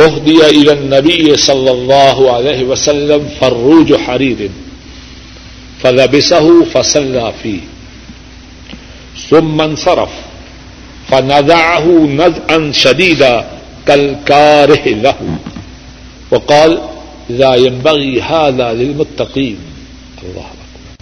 أهدي 0.00 0.46
إلى 0.46 0.72
النبي 0.72 1.36
صلى 1.36 1.70
الله 1.70 2.32
عليه 2.32 2.64
وسلم 2.64 3.28
فروج 3.40 3.94
حرير 3.94 4.50
فلبسه 5.82 6.64
فصلى 6.64 7.32
فيه 7.42 7.60
ثم 9.30 9.60
انصرف 9.60 10.10
فنزعه 11.12 11.86
نزعا 12.06 12.72
شديدا 12.72 13.46
كالكاره 13.86 14.88
له. 14.88 15.14
وقال 16.30 16.78
لا 17.28 17.54
ينبغي 17.54 18.22
هذا 18.22 18.72
للمتقين. 18.72 19.58
الله 20.22 20.61